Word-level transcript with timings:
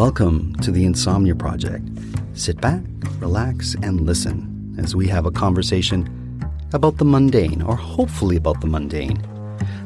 Welcome 0.00 0.54
to 0.62 0.70
the 0.70 0.86
Insomnia 0.86 1.34
Project. 1.34 1.86
Sit 2.32 2.58
back, 2.58 2.80
relax, 3.18 3.74
and 3.82 4.00
listen 4.00 4.74
as 4.78 4.96
we 4.96 5.06
have 5.08 5.26
a 5.26 5.30
conversation 5.30 6.42
about 6.72 6.96
the 6.96 7.04
mundane, 7.04 7.60
or 7.60 7.76
hopefully 7.76 8.34
about 8.34 8.62
the 8.62 8.66
mundane, 8.66 9.22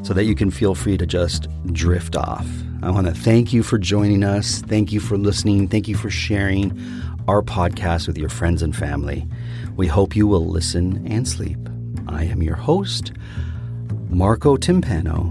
so 0.05 0.15
that 0.15 0.23
you 0.23 0.37
can 0.37 0.53
feel 0.53 0.77
free 0.77 0.97
to 0.99 1.05
just 1.05 1.49
drift 1.73 2.15
off. 2.15 2.47
I 2.85 2.93
want 2.93 3.09
to 3.09 3.13
thank 3.13 3.53
you 3.53 3.65
for 3.65 3.77
joining 3.77 4.23
us. 4.23 4.61
Thank 4.61 4.93
you 4.93 5.01
for 5.01 5.19
listening. 5.19 5.67
Thank 5.67 5.89
you 5.89 5.97
for 5.97 6.11
sharing 6.11 6.81
our 7.27 7.43
podcast 7.43 8.07
with 8.07 8.17
your 8.17 8.29
friends 8.29 8.63
and 8.63 8.77
family. 8.77 9.27
We 9.75 9.89
hope 9.89 10.15
you 10.15 10.29
will 10.29 10.47
listen 10.47 11.05
and 11.09 11.27
sleep. 11.27 11.59
I 12.07 12.23
am 12.23 12.41
your 12.41 12.55
host, 12.55 13.13
Marco 14.11 14.57
Timpano, 14.57 15.31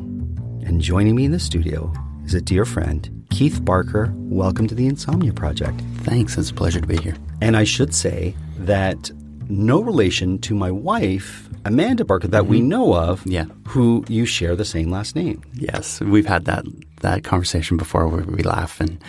and 0.67 0.81
joining 0.81 1.15
me 1.15 1.23
in 1.23 1.31
the 1.31 1.39
studio 1.39 1.93
is 2.25 2.33
a 2.33 2.41
dear 2.41 2.65
friend, 2.65 3.22
Keith 3.33 3.65
Barker. 3.65 4.13
Welcome 4.15 4.67
to 4.67 4.75
the 4.75 4.85
Insomnia 4.85 5.33
Project. 5.33 5.81
Thanks. 6.03 6.37
It's 6.37 6.51
a 6.51 6.53
pleasure 6.53 6.79
to 6.79 6.85
be 6.87 6.97
here. 6.97 7.15
And 7.41 7.57
I 7.57 7.63
should 7.63 7.93
say 7.95 8.35
that 8.59 9.09
no 9.49 9.81
relation 9.81 10.37
to 10.39 10.53
my 10.53 10.69
wife, 10.69 11.49
Amanda 11.65 12.05
Barker, 12.05 12.27
that 12.27 12.45
we 12.45 12.61
know 12.61 12.93
of, 12.93 13.21
Mm-hmm. 13.21 13.31
Yeah. 13.31 13.45
who 13.67 14.05
you 14.07 14.25
share 14.27 14.55
the 14.55 14.65
same 14.65 14.91
last 14.91 15.15
name. 15.15 15.41
Yes, 15.55 15.99
we've 16.01 16.27
had 16.27 16.45
that 16.45 16.63
that 17.01 17.23
conversation 17.23 17.75
before 17.75 18.07
where 18.07 18.23
we 18.23 18.43
laugh 18.43 18.79
and 18.79 19.03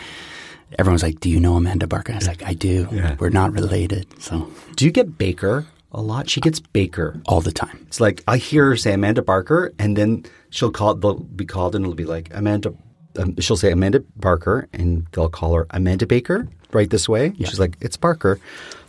everyone's 0.78 1.02
like, 1.02 1.20
"Do 1.20 1.28
you 1.28 1.38
know 1.38 1.54
Amanda 1.56 1.86
Barker?" 1.86 2.12
I 2.12 2.16
was 2.16 2.26
like, 2.26 2.42
"I 2.42 2.54
do. 2.54 2.88
Yeah. 2.90 3.16
We're 3.20 3.28
not 3.30 3.52
related." 3.52 4.06
So 4.20 4.50
Do 4.76 4.84
you 4.86 4.90
get 4.90 5.18
Baker 5.18 5.66
a 5.92 6.00
lot? 6.00 6.30
She 6.30 6.40
gets 6.40 6.60
Baker. 6.60 7.20
all 7.26 7.40
the 7.42 7.52
time. 7.52 7.78
It's 7.88 8.00
like 8.00 8.24
I 8.26 8.38
hear 8.38 8.64
her 8.70 8.76
say 8.76 8.94
Amanda 8.94 9.22
Barker, 9.22 9.72
and 9.78 9.96
then 9.96 10.24
she'll 10.50 10.72
call. 10.72 10.94
They'll 10.94 11.14
be 11.20 11.44
called, 11.44 11.74
and 11.76 11.84
it'll 11.84 11.94
be 11.94 12.06
like 12.06 12.30
Amanda. 12.34 12.72
Um, 13.18 13.38
she'll 13.40 13.56
say 13.56 13.70
Amanda 13.70 14.00
Barker, 14.16 14.68
and 14.72 15.06
they'll 15.12 15.28
call 15.28 15.54
her 15.54 15.66
Amanda 15.70 16.06
Baker 16.06 16.48
right 16.72 16.90
this 16.90 17.08
way. 17.08 17.32
She's 17.38 17.60
like, 17.60 17.76
it's 17.80 17.96
Barker, 17.96 18.40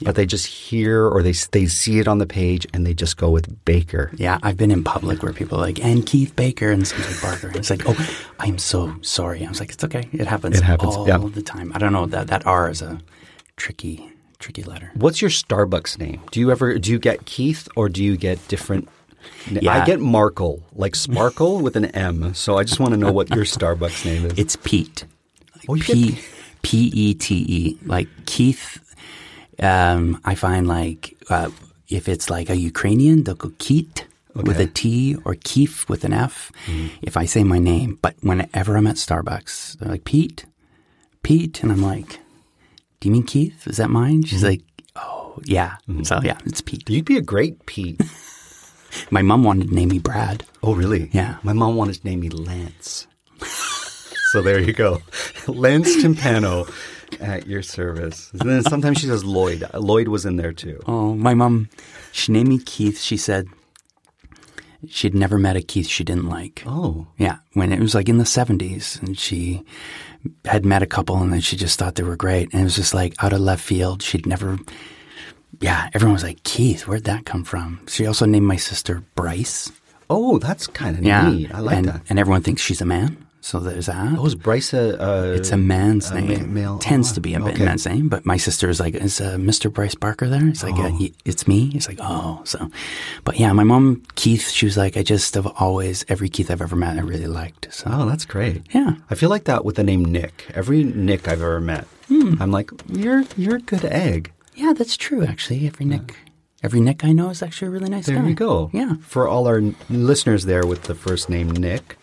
but 0.02 0.16
they 0.16 0.25
just 0.25 0.47
hear 0.47 1.08
or 1.08 1.22
they 1.22 1.34
they 1.52 1.68
see 1.68 2.00
it 2.00 2.08
on 2.08 2.18
the 2.18 2.25
page, 2.25 2.68
and 2.74 2.86
they 2.86 2.94
just 2.94 3.18
go 3.18 3.30
with 3.30 3.63
Baker. 3.66 4.12
Yeah, 4.16 4.40
I've 4.44 4.58
been 4.58 4.72
in 4.72 4.84
public 4.84 5.24
where 5.24 5.34
people 5.34 5.59
are 5.59 5.62
like, 5.62 5.84
"And 5.84 6.06
Keith 6.06 6.36
Baker," 6.36 6.72
and 6.72 6.88
something 6.88 7.16
Barker. 7.22 7.47
And 7.47 7.56
it's 7.56 7.69
like, 7.69 7.84
"Oh, 7.86 7.96
I'm 8.40 8.58
so 8.58 8.96
sorry." 9.02 9.46
I 9.46 9.50
was 9.50 9.59
like, 9.59 9.72
"It's 9.72 9.84
okay. 9.84 10.09
It 10.12 10.28
happens. 10.28 10.57
It 10.57 10.63
happens, 10.63 10.96
all 10.96 11.07
yeah. 11.07 11.18
the 11.18 11.42
time." 11.44 11.72
I 11.75 11.78
don't 11.78 11.94
know 11.94 12.07
that 12.07 12.28
that 12.28 12.46
R 12.46 12.69
is 12.69 12.81
a 12.81 13.00
tricky 13.56 14.12
tricky 14.40 14.63
letter. 14.63 14.92
What's 14.96 15.22
your 15.22 15.31
Starbucks 15.31 15.97
name? 16.00 16.22
Do 16.31 16.40
you 16.40 16.52
ever 16.52 16.78
do 16.78 16.92
you 16.92 17.00
get 17.00 17.25
Keith 17.25 17.68
or 17.75 17.90
do 17.90 18.03
you 18.03 18.18
get 18.18 18.46
different? 18.47 18.90
I 19.81 19.86
get 19.86 20.00
Markle, 20.00 20.63
like 20.74 20.96
Sparkle 20.96 21.59
with 21.66 21.75
an 21.75 21.86
M. 21.86 22.34
So 22.34 22.58
I 22.58 22.63
just 22.63 22.80
want 22.80 22.94
to 22.94 22.97
know 22.97 23.12
what 23.12 23.30
your 23.34 23.46
Starbucks 23.46 24.06
name 24.06 24.25
is. 24.25 24.34
It's 24.38 24.56
Pete. 24.56 25.06
Oh, 25.68 25.75
P 25.75 26.19
P 26.62 26.91
E 26.94 27.13
T 27.13 27.46
E. 27.47 27.80
Like 27.86 28.08
Keith. 28.25 28.80
Um, 29.59 30.19
I 30.25 30.36
find 30.36 30.68
like 30.68 31.16
uh, 31.30 31.50
if 31.90 32.09
it's 32.09 32.30
like 32.30 32.50
a 32.50 32.58
Ukrainian, 32.58 33.24
they'll 33.24 33.36
go 33.36 33.50
Keet 33.50 34.06
with 34.36 34.59
a 34.59 34.68
T 34.68 35.16
or 35.24 35.36
Keef 35.44 35.88
with 35.88 36.03
an 36.03 36.13
F. 36.13 36.52
Mm-hmm. 36.66 36.88
If 37.02 37.16
I 37.18 37.25
say 37.25 37.44
my 37.44 37.59
name, 37.59 37.97
but 38.02 38.16
whenever 38.22 38.75
I'm 38.75 38.88
at 38.88 38.96
Starbucks, 38.96 39.80
they're 39.80 39.90
like 39.90 40.03
Pete, 40.03 40.46
Pete, 41.24 41.63
and 41.63 41.72
I'm 41.72 41.81
like, 41.81 42.19
"Do 43.00 43.07
you 43.07 43.12
mean 43.12 43.24
Keith? 43.24 43.66
Is 43.68 43.78
that 43.78 43.90
mine?" 43.90 44.24
She's 44.24 44.44
like, 44.44 44.62
"Oh 44.96 45.40
yeah." 45.44 45.78
So 46.03 46.19
yeah, 46.24 46.38
it's 46.46 46.62
Pete. 46.62 46.90
You'd 46.90 47.06
be 47.06 47.18
a 47.18 47.22
great 47.22 47.66
Pete. 47.66 48.02
My 49.12 49.22
mom 49.22 49.44
wanted 49.44 49.70
to 49.70 49.76
name 49.76 49.90
me 49.90 50.00
Brad. 50.00 50.44
Oh, 50.64 50.74
really? 50.74 51.10
Yeah. 51.14 51.38
My 51.44 51.54
mom 51.54 51.76
wanted 51.76 51.96
to 51.96 52.08
name 52.08 52.22
me 52.22 52.30
Lance. 52.30 53.08
so 54.32 54.42
there 54.42 54.60
you 54.60 54.74
go. 54.74 55.02
Lance 55.48 55.96
Timpano 55.98 56.72
at 57.22 57.48
your 57.48 57.62
service. 57.62 58.32
And 58.34 58.50
then 58.50 58.64
sometimes 58.64 59.00
she 59.00 59.08
says 59.08 59.24
Lloyd. 59.24 59.64
Lloyd 59.74 60.08
was 60.08 60.26
in 60.26 60.38
there 60.38 60.54
too. 60.54 60.82
Oh, 60.88 61.14
my 61.14 61.34
mom, 61.34 61.70
she 62.12 62.32
named 62.32 62.50
me 62.50 62.60
Keith. 62.60 63.00
She 63.00 63.18
said 63.18 63.48
she'd 64.88 65.16
never 65.16 65.38
met 65.38 65.56
a 65.56 65.62
Keith 65.62 65.88
she 65.88 66.04
didn't 66.04 66.30
like. 66.30 66.64
Oh. 66.66 67.08
Yeah, 67.18 67.38
when 67.54 67.72
it 67.72 67.80
was 67.80 67.96
like 67.96 68.10
in 68.10 68.18
the 68.18 68.24
70s, 68.24 69.02
and 69.02 69.18
she 69.18 69.64
had 70.46 70.66
met 70.66 70.84
a 70.84 70.88
couple, 70.88 71.18
and 71.18 71.32
then 71.32 71.42
she 71.42 71.56
just 71.56 71.78
thought 71.80 71.96
they 71.96 72.04
were 72.04 72.16
great. 72.16 72.52
And 72.52 72.62
it 72.62 72.66
was 72.66 72.76
just 72.76 72.94
like 72.94 73.14
out 73.24 73.34
of 73.34 73.40
left 73.40 73.64
field. 73.64 74.02
She'd 74.02 74.26
never, 74.26 74.58
yeah, 75.62 75.90
everyone 75.94 76.14
was 76.14 76.24
like, 76.24 76.44
Keith, 76.44 76.88
where'd 76.88 77.04
that 77.06 77.26
come 77.26 77.44
from? 77.44 77.80
She 77.88 78.06
also 78.06 78.26
named 78.26 78.46
my 78.48 78.58
sister 78.58 79.04
Bryce. 79.16 79.72
Oh, 80.10 80.38
that's 80.40 80.68
kind 80.68 80.98
of 80.98 81.04
Yeah. 81.04 81.30
neat. 81.30 81.54
I 81.54 81.60
like 81.60 81.78
and, 81.78 81.86
that. 81.88 82.02
And 82.10 82.20
everyone 82.20 82.42
thinks 82.44 82.62
she's 82.62 82.82
a 82.82 82.86
man. 82.86 83.18
So 83.42 83.60
there's 83.60 83.86
that. 83.86 84.18
Oh, 84.18 84.26
is 84.26 84.34
Bryce 84.34 84.74
a... 84.74 85.00
Uh, 85.00 85.34
it's 85.36 85.52
a 85.52 85.58
man's 85.58 86.10
a 86.10 86.20
name. 86.20 86.52
male- 86.52 86.80
Tends 86.80 87.12
oh, 87.12 87.16
to 87.16 87.22
be 87.22 87.36
a 87.36 87.40
okay. 87.40 87.64
man's 87.64 87.86
name, 87.86 88.10
but 88.10 88.26
my 88.26 88.38
sister 88.38 88.70
is 88.70 88.80
like, 88.80 88.96
"Is 88.96 89.22
uh, 89.22 89.36
Mr. 89.38 89.72
Bryce 89.72 89.94
Barker 89.94 90.28
there?" 90.28 90.48
It's 90.48 90.64
like, 90.64 90.74
Oh. 90.80 90.90
he- 90.98 91.14
"It's 91.26 91.48
me." 91.48 91.72
It's 91.76 91.88
like, 91.88 92.00
"Oh." 92.02 92.42
So, 92.44 92.72
but 93.24 93.40
yeah, 93.40 93.52
my 93.54 93.64
mom 93.64 94.02
Keith. 94.16 94.50
She 94.50 94.66
was 94.66 94.78
like, 94.78 94.98
"I 94.98 95.04
just 95.04 95.36
have 95.36 95.46
always 95.60 96.04
every 96.10 96.28
Keith 96.28 96.50
I've 96.50 96.60
ever 96.64 96.76
met, 96.76 96.98
I 96.98 97.02
really 97.02 97.28
liked." 97.28 97.68
So 97.72 97.86
Oh, 97.94 98.10
that's 98.10 98.26
great. 98.26 98.64
yeah, 98.74 98.96
I 99.12 99.16
feel 99.16 99.30
like 99.30 99.44
that 99.44 99.64
with 99.64 99.76
the 99.76 99.84
name 99.84 100.04
Nick. 100.06 100.46
Every 100.56 100.84
Nick 100.84 101.28
I've 101.28 101.44
ever 101.44 101.62
met, 101.62 101.86
I'm 102.10 102.50
like, 102.50 102.72
you're 102.92 103.26
you're 103.38 103.58
a 103.58 103.62
good 103.62 103.86
egg. 103.86 104.32
Yeah, 104.56 104.74
that's 104.74 104.98
true. 104.98 105.24
Actually, 105.26 105.68
every 105.68 105.86
Nick, 105.86 106.16
every 106.64 106.80
Nick 106.80 107.04
I 107.04 107.12
know 107.12 107.30
is 107.30 107.42
actually 107.44 107.68
a 107.68 107.72
really 107.72 107.90
nice 107.90 108.06
There 108.06 108.16
guy. 108.16 108.22
There 108.22 108.30
you 108.30 108.36
go. 108.36 108.70
Yeah. 108.74 108.96
For 109.02 109.28
all 109.28 109.48
our 109.48 109.58
n- 109.58 109.76
listeners 109.90 110.46
there 110.46 110.66
with 110.66 110.84
the 110.84 110.96
first 110.96 111.30
name 111.30 111.50
Nick, 111.52 111.98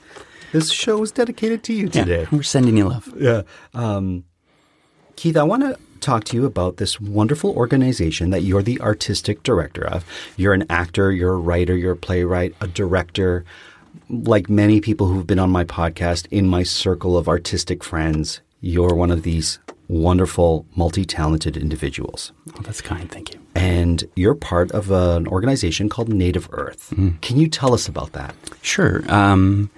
this 0.53 0.71
show 0.71 1.03
is 1.03 1.11
dedicated 1.13 1.63
to 1.65 1.73
you 1.73 1.85
Yeah, 1.93 2.05
today. 2.05 2.27
we're 2.31 2.43
sending 2.43 2.77
you 2.77 2.89
love. 2.89 3.13
Yeah. 3.19 3.43
Um, 3.75 4.25
Keith, 5.17 5.37
I 5.37 5.43
want 5.43 5.63
to 5.63 5.79
talk 6.01 6.25
to 6.25 6.37
you 6.37 6.45
about 6.47 6.79
this 6.79 7.01
wonderful 7.01 7.51
organization 7.57 8.31
that 8.31 8.43
you're 8.43 8.63
the 8.63 8.81
artistic 8.81 9.43
director 9.45 9.87
of. 9.87 10.05
You're 10.37 10.53
an 10.53 10.65
actor, 10.69 11.13
you're 11.13 11.35
a 11.35 11.39
writer, 11.39 11.77
you're 11.77 11.93
a 11.93 11.97
playwright, 11.97 12.55
a 12.61 12.67
director. 12.67 13.45
Like 14.11 14.51
many 14.51 14.81
people 14.81 15.07
who've 15.07 15.27
been 15.27 15.39
on 15.39 15.51
my 15.51 15.65
podcast, 15.65 16.27
in 16.31 16.49
my 16.49 16.65
circle 16.65 17.17
of 17.17 17.29
artistic 17.29 17.85
friends, 17.85 18.41
you're 18.61 18.95
one 18.95 19.11
of 19.11 19.23
these 19.23 19.59
wonderful, 19.93 20.67
multi 20.75 21.05
talented 21.05 21.57
individuals. 21.57 22.33
Oh, 22.57 22.63
that's 22.63 22.81
kind. 22.81 23.11
Thank 23.11 23.35
you. 23.35 23.41
And 23.55 24.05
you're 24.17 24.35
part 24.35 24.73
of 24.73 24.91
an 24.91 25.27
organization 25.29 25.89
called 25.89 26.09
Native 26.09 26.49
Earth. 26.53 26.93
Can 27.21 27.37
you 27.37 27.49
tell 27.49 27.75
us 27.75 27.87
about 27.87 28.13
that? 28.13 28.35
Sure. 28.63 29.03
Um, 29.13 29.71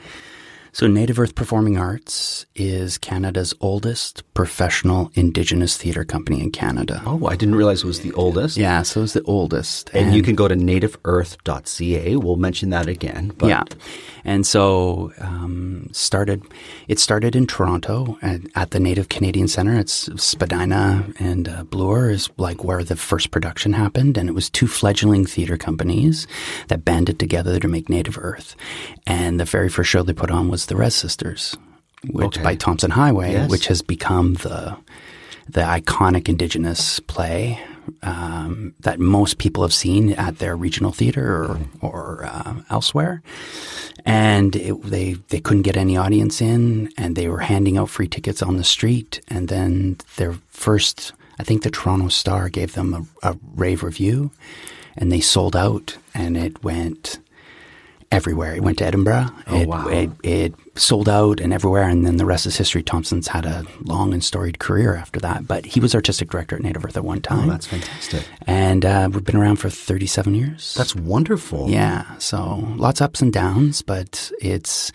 So, 0.74 0.88
Native 0.88 1.20
Earth 1.20 1.36
Performing 1.36 1.78
Arts 1.78 2.46
is 2.56 2.98
Canada's 2.98 3.54
oldest 3.60 4.24
professional 4.34 5.08
Indigenous 5.14 5.76
theatre 5.76 6.04
company 6.04 6.40
in 6.40 6.50
Canada. 6.50 7.00
Oh, 7.06 7.28
I 7.28 7.36
didn't 7.36 7.54
realize 7.54 7.84
it 7.84 7.86
was 7.86 8.00
the 8.00 8.10
oldest. 8.14 8.56
Yeah, 8.56 8.82
so 8.82 9.04
it's 9.04 9.12
the 9.12 9.22
oldest. 9.22 9.90
And, 9.90 10.06
and 10.06 10.16
you 10.16 10.22
can 10.24 10.34
go 10.34 10.48
to 10.48 10.56
nativeearth.ca. 10.56 12.16
We'll 12.16 12.34
mention 12.34 12.70
that 12.70 12.88
again. 12.88 13.32
But. 13.38 13.50
Yeah. 13.50 13.62
And 14.24 14.44
so 14.44 15.12
um, 15.20 15.90
started. 15.92 16.42
It 16.88 16.98
started 16.98 17.36
in 17.36 17.46
Toronto 17.46 18.18
at, 18.20 18.40
at, 18.56 18.70
the 18.72 18.80
Native 18.80 19.10
Canadian 19.10 19.46
Centre. 19.46 19.78
It's 19.78 20.08
Spadina 20.20 21.06
and 21.20 21.48
uh, 21.48 21.62
Bloor 21.64 22.10
is 22.10 22.30
like 22.36 22.64
where 22.64 22.82
the 22.82 22.96
first 22.96 23.30
production 23.30 23.74
happened, 23.74 24.16
and 24.16 24.28
it 24.28 24.32
was 24.32 24.50
two 24.50 24.66
fledgling 24.66 25.26
theatre 25.26 25.58
companies 25.58 26.26
that 26.68 26.84
banded 26.84 27.20
together 27.20 27.60
to 27.60 27.68
make 27.68 27.88
Native 27.88 28.18
Earth. 28.18 28.56
And 29.06 29.38
the 29.38 29.44
very 29.44 29.68
first 29.68 29.90
show 29.90 30.02
they 30.02 30.14
put 30.14 30.30
on 30.30 30.48
was 30.48 30.63
the 30.66 30.76
Rez 30.76 30.94
Sisters, 30.94 31.56
which 32.06 32.38
okay. 32.38 32.42
by 32.42 32.54
Tomson 32.54 32.90
Highway, 32.90 33.32
yes. 33.32 33.50
which 33.50 33.66
has 33.66 33.82
become 33.82 34.34
the 34.34 34.76
the 35.48 35.60
iconic 35.60 36.28
Indigenous 36.28 37.00
play 37.00 37.60
um, 38.02 38.74
that 38.80 38.98
most 38.98 39.38
people 39.38 39.62
have 39.62 39.74
seen 39.74 40.12
at 40.12 40.38
their 40.38 40.56
regional 40.56 40.92
theater 40.92 41.44
or, 41.44 41.60
or 41.80 42.24
uh, 42.24 42.54
elsewhere. 42.70 43.22
And 44.04 44.54
it, 44.56 44.82
they 44.82 45.14
they 45.28 45.40
couldn't 45.40 45.62
get 45.62 45.76
any 45.76 45.96
audience 45.96 46.42
in, 46.42 46.92
and 46.98 47.16
they 47.16 47.28
were 47.28 47.38
handing 47.40 47.78
out 47.78 47.88
free 47.88 48.08
tickets 48.08 48.42
on 48.42 48.56
the 48.56 48.64
street. 48.64 49.20
And 49.28 49.48
then 49.48 49.96
their 50.16 50.34
first, 50.50 51.12
I 51.38 51.42
think, 51.42 51.62
the 51.62 51.70
Toronto 51.70 52.08
Star 52.08 52.50
gave 52.50 52.74
them 52.74 53.08
a, 53.22 53.30
a 53.30 53.38
rave 53.54 53.82
review, 53.82 54.30
and 54.96 55.10
they 55.10 55.20
sold 55.20 55.56
out, 55.56 55.96
and 56.12 56.36
it 56.36 56.62
went 56.62 57.18
everywhere. 58.14 58.54
It 58.54 58.62
went 58.62 58.78
to 58.78 58.86
Edinburgh. 58.86 59.26
Oh, 59.46 59.60
it, 59.60 59.68
wow. 59.68 59.88
It, 59.88 60.10
it, 60.22 60.54
sold 60.76 61.08
out 61.08 61.38
and 61.38 61.52
everywhere, 61.52 61.88
and 61.88 62.04
then 62.04 62.16
the 62.16 62.24
rest 62.24 62.46
is 62.46 62.56
history. 62.56 62.82
Tomson's 62.82 63.28
had 63.28 63.46
a 63.46 63.64
long 63.82 64.12
and 64.12 64.24
storied 64.24 64.58
career 64.58 64.96
after 64.96 65.20
that, 65.20 65.46
but 65.46 65.64
he 65.64 65.78
was 65.78 65.94
artistic 65.94 66.30
director 66.30 66.56
at 66.56 66.62
Native 66.62 66.84
Earth 66.84 66.96
at 66.96 67.04
one 67.04 67.20
time. 67.20 67.48
Oh, 67.48 67.52
that's 67.52 67.66
fantastic. 67.66 68.26
And 68.46 68.84
uh, 68.84 69.08
we've 69.12 69.22
been 69.22 69.36
around 69.36 69.56
for 69.56 69.70
37 69.70 70.34
years. 70.34 70.74
That's 70.74 70.96
wonderful. 70.96 71.70
Yeah. 71.70 72.18
So 72.18 72.66
lots 72.76 73.00
of 73.00 73.04
ups 73.04 73.22
and 73.22 73.32
downs, 73.32 73.82
but 73.82 74.32
it's 74.40 74.90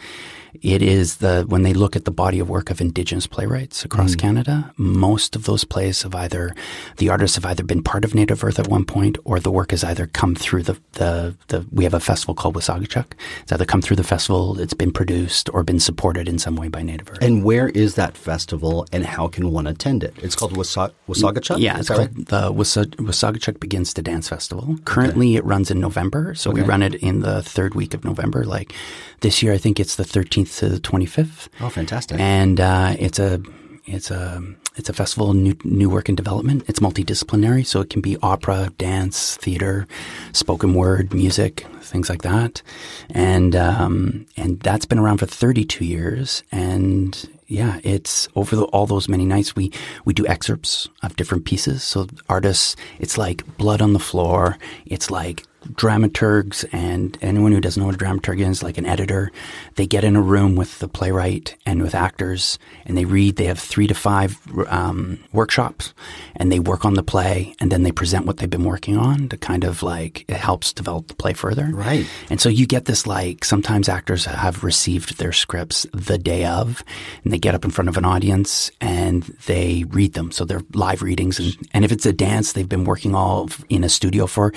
it 0.62 0.82
is 0.82 1.18
the 1.18 1.46
when 1.48 1.64
they 1.64 1.74
look 1.74 1.96
at 1.96 2.06
the 2.06 2.12
body 2.12 2.40
of 2.40 2.50
work 2.50 2.70
of 2.70 2.82
Indigenous 2.82 3.28
playwrights 3.28 3.86
across 3.86 4.16
mm. 4.16 4.20
Canada, 4.20 4.74
most 4.78 5.36
of 5.36 5.46
those 5.46 5.64
plays 5.64 6.02
have 6.02 6.16
either 6.16 6.56
the 6.98 7.10
artists 7.10 7.36
have 7.36 7.46
either 7.46 7.64
been 7.64 7.84
part 7.84 8.04
of 8.04 8.16
Native 8.16 8.44
Earth 8.44 8.60
at 8.60 8.68
one 8.68 8.86
point, 8.86 9.18
or 9.24 9.40
the 9.40 9.52
work 9.52 9.72
has 9.72 9.84
either 9.84 10.08
come 10.08 10.36
through 10.36 10.64
the 10.64 10.80
the, 10.94 11.36
the 11.48 11.66
we 11.72 11.84
have 11.84 11.94
a 11.94 12.00
festival 12.00 12.34
called 12.34 12.56
Weesageechak. 12.56 13.14
It's 13.42 13.52
either 13.52 13.66
come 13.66 13.82
through 13.82 13.98
the 13.98 14.04
festival, 14.04 14.60
it's 14.60 14.74
been 14.74 14.92
produced, 14.92 15.50
or 15.54 15.64
been 15.64 15.80
supported 15.80 16.28
in 16.28 16.40
some 16.40 16.56
way 16.56 16.68
by 16.68 16.82
Native 16.82 17.12
Earth. 17.12 17.20
And 17.22 17.44
where 17.44 17.70
is 17.70 17.96
that 17.96 18.18
festival, 18.18 18.86
and 18.92 19.06
how 19.06 19.28
can 19.28 19.52
one 19.52 19.68
attend 19.68 20.04
it? 20.04 20.14
It's 20.22 20.36
called 20.36 20.56
Wasa- 20.56 20.94
Weesageechak. 21.08 21.60
Yeah, 21.60 21.80
it's 21.80 21.90
called 21.90 22.16
right? 22.16 22.28
the 22.28 22.52
Wasa- 22.52 22.86
Weesageechak 22.86 23.60
Begins 23.60 23.94
to 23.94 24.02
Dance 24.02 24.30
Festival. 24.30 24.78
Currently, 24.86 25.30
okay. 25.30 25.38
it 25.38 25.46
runs 25.46 25.70
in 25.70 25.80
November, 25.80 26.34
so 26.36 26.52
okay. 26.52 26.62
we 26.62 26.68
run 26.68 26.82
it 26.82 26.96
in 26.96 27.20
the 27.20 27.42
third 27.44 27.76
week 27.76 27.94
of 27.94 28.04
November. 28.04 28.44
Like 28.46 28.74
this 29.22 29.44
year, 29.44 29.54
I 29.54 29.58
think 29.58 29.80
it's 29.80 29.96
the 29.96 30.04
13th 30.04 30.39
to 30.46 30.70
the 30.70 30.80
25th. 30.80 31.50
Oh, 31.62 31.70
fantastic! 31.70 32.20
And 32.20 32.60
uh, 32.60 32.96
it's 33.00 33.20
a 33.20 33.42
it's 33.86 34.12
a 34.12 34.44
it's 34.76 34.90
a 34.90 34.94
festival 34.94 35.32
of 35.32 35.36
new, 35.36 35.56
new 35.64 35.90
work 35.90 36.08
and 36.08 36.16
development. 36.16 36.64
It's 36.68 36.80
multidisciplinary, 36.80 37.66
so 37.66 37.82
it 37.82 37.90
can 37.90 38.02
be 38.02 38.18
opera, 38.22 38.72
dance, 38.78 39.36
theater, 39.36 39.88
spoken 40.32 40.74
word, 40.74 41.14
music, 41.14 41.66
things 41.82 42.10
like 42.10 42.22
that. 42.22 42.62
And 43.10 43.56
um, 43.56 44.26
and 44.38 44.60
that's 44.62 44.86
been 44.86 45.00
around 45.00 45.18
for 45.18 45.26
32 45.26 45.84
years. 45.84 46.44
And 46.52 47.30
yeah, 47.48 47.80
it's 47.84 48.28
over 48.36 48.56
the, 48.56 48.64
all 48.66 48.86
those 48.86 49.10
many 49.10 49.26
nights. 49.26 49.56
We 49.56 49.72
we 50.06 50.14
do 50.14 50.26
excerpts 50.28 50.88
of 51.04 51.16
different 51.16 51.46
pieces. 51.46 51.84
So 51.84 52.08
artists, 52.30 52.76
it's 53.00 53.18
like 53.18 53.46
blood 53.58 53.82
on 53.82 53.94
the 53.94 54.00
floor. 54.00 54.58
It's 54.86 55.12
like 55.12 55.46
dramaturgs 55.68 56.66
and 56.72 57.18
anyone 57.22 57.52
who 57.52 57.62
doesn't 57.62 57.80
know 57.80 57.88
what 57.88 57.96
a 57.96 57.98
dramaturg 57.98 58.40
is, 58.40 58.64
like 58.64 58.78
an 58.78 58.86
editor, 58.86 59.32
they 59.76 59.86
get 59.86 60.04
in 60.04 60.16
a 60.16 60.22
room 60.22 60.56
with 60.56 60.80
the 60.80 60.88
playwright 60.88 61.56
and 61.66 61.82
with 61.82 61.96
actors, 61.96 62.58
and 62.86 62.98
they 62.98 63.06
read. 63.06 63.36
They 63.36 63.46
have 63.46 63.60
three 63.60 63.88
to 63.88 63.94
five 63.94 64.40
um, 64.68 65.20
workshops, 65.34 65.94
and 66.36 66.52
they 66.52 66.60
work 66.60 66.86
on 66.86 66.94
the 66.94 67.04
play, 67.04 67.56
and 67.60 67.72
then 67.72 67.84
they 67.84 67.92
present 67.92 68.26
what 68.26 68.38
they've 68.38 68.50
been 68.50 68.64
working 68.64 68.98
on 68.98 69.30
to 69.30 69.38
kind 69.38 69.64
of 69.64 69.84
like 69.84 70.26
it 70.28 70.38
helps 70.38 70.74
develop 70.74 71.08
the 71.08 71.16
play 71.16 71.34
further. 71.34 71.70
Right. 71.72 72.08
And 72.30 72.40
so 72.40 72.50
you 72.50 72.66
get 72.66 72.86
this 72.86 73.06
like 73.06 73.44
sometimes 73.46 73.90
actors 73.90 74.26
have 74.26 74.64
received 74.64 75.18
their 75.18 75.34
scripts 75.34 75.86
the 75.94 76.18
day 76.18 76.46
of, 76.46 76.84
and 77.24 77.34
they 77.34 77.40
get 77.40 77.56
up 77.56 77.66
in 77.66 77.72
front 77.72 77.90
of 77.90 77.98
an 77.98 78.06
audience 78.06 78.72
and 78.82 79.24
they 79.46 79.86
read 79.90 80.14
them. 80.14 80.32
So 80.32 80.46
they're 80.46 80.62
live 80.74 81.02
readings, 81.02 81.40
and 81.40 81.56
and 81.74 81.86
if 81.86 81.92
it's 81.92 82.06
a 82.06 82.14
dance, 82.14 82.54
they've 82.54 82.68
been 82.68 82.86
working 82.86 83.16
all 83.16 83.50
in 83.70 83.84
a 83.84 83.90
studio 83.90 84.28
for 84.28 84.54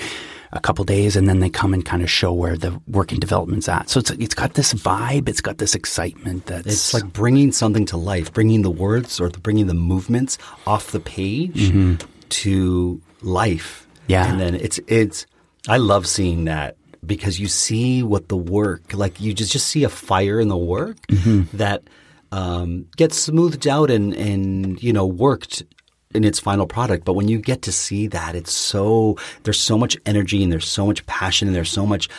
a 0.53 0.59
couple 0.59 0.85
days 0.85 1.15
and 1.15 1.27
then 1.27 1.39
they 1.39 1.49
come 1.49 1.73
and 1.73 1.83
kind 1.83 2.01
of 2.01 2.09
show 2.09 2.31
where 2.31 2.55
the 2.57 2.71
work 2.87 3.03
working 3.03 3.19
development's 3.19 3.67
at. 3.67 3.89
So 3.89 3.99
it's 3.99 4.11
it's 4.11 4.33
got 4.33 4.53
this 4.53 4.73
vibe, 4.73 5.27
it's 5.27 5.41
got 5.41 5.57
this 5.57 5.75
excitement 5.75 6.45
that's 6.45 6.67
It's 6.67 6.93
like 6.93 7.11
bringing 7.11 7.51
something 7.51 7.85
to 7.87 7.97
life, 7.97 8.31
bringing 8.31 8.61
the 8.61 8.71
words 8.71 9.19
or 9.19 9.27
the, 9.27 9.39
bringing 9.39 9.67
the 9.67 9.73
movements 9.73 10.37
off 10.65 10.91
the 10.91 11.01
page 11.01 11.69
mm-hmm. 11.69 11.95
to 12.29 13.01
life. 13.21 13.85
Yeah. 14.07 14.31
And 14.31 14.39
then 14.39 14.55
it's 14.55 14.79
it's 14.87 15.25
I 15.67 15.77
love 15.77 16.07
seeing 16.07 16.45
that 16.45 16.77
because 17.05 17.41
you 17.41 17.49
see 17.49 18.03
what 18.03 18.29
the 18.29 18.37
work 18.37 18.93
like 18.93 19.19
you 19.19 19.33
just 19.33 19.51
just 19.51 19.67
see 19.67 19.83
a 19.83 19.89
fire 19.89 20.39
in 20.39 20.47
the 20.47 20.57
work 20.57 20.95
mm-hmm. 21.07 21.57
that 21.57 21.83
um, 22.31 22.85
gets 22.95 23.17
smoothed 23.17 23.67
out 23.67 23.91
and 23.91 24.13
and 24.13 24.81
you 24.81 24.93
know 24.93 25.05
worked 25.05 25.63
in 26.13 26.23
its 26.23 26.39
final 26.39 26.67
product. 26.67 27.05
But 27.05 27.13
when 27.13 27.27
you 27.27 27.39
get 27.39 27.61
to 27.63 27.71
see 27.71 28.07
that, 28.07 28.35
it's 28.35 28.53
so 28.53 29.17
there's 29.43 29.59
so 29.59 29.77
much 29.77 29.97
energy 30.05 30.43
and 30.43 30.51
there's 30.51 30.67
so 30.67 30.85
much 30.85 31.05
passion 31.05 31.47
and 31.47 31.55
there's 31.55 31.71
so 31.71 31.85
much 31.85 32.09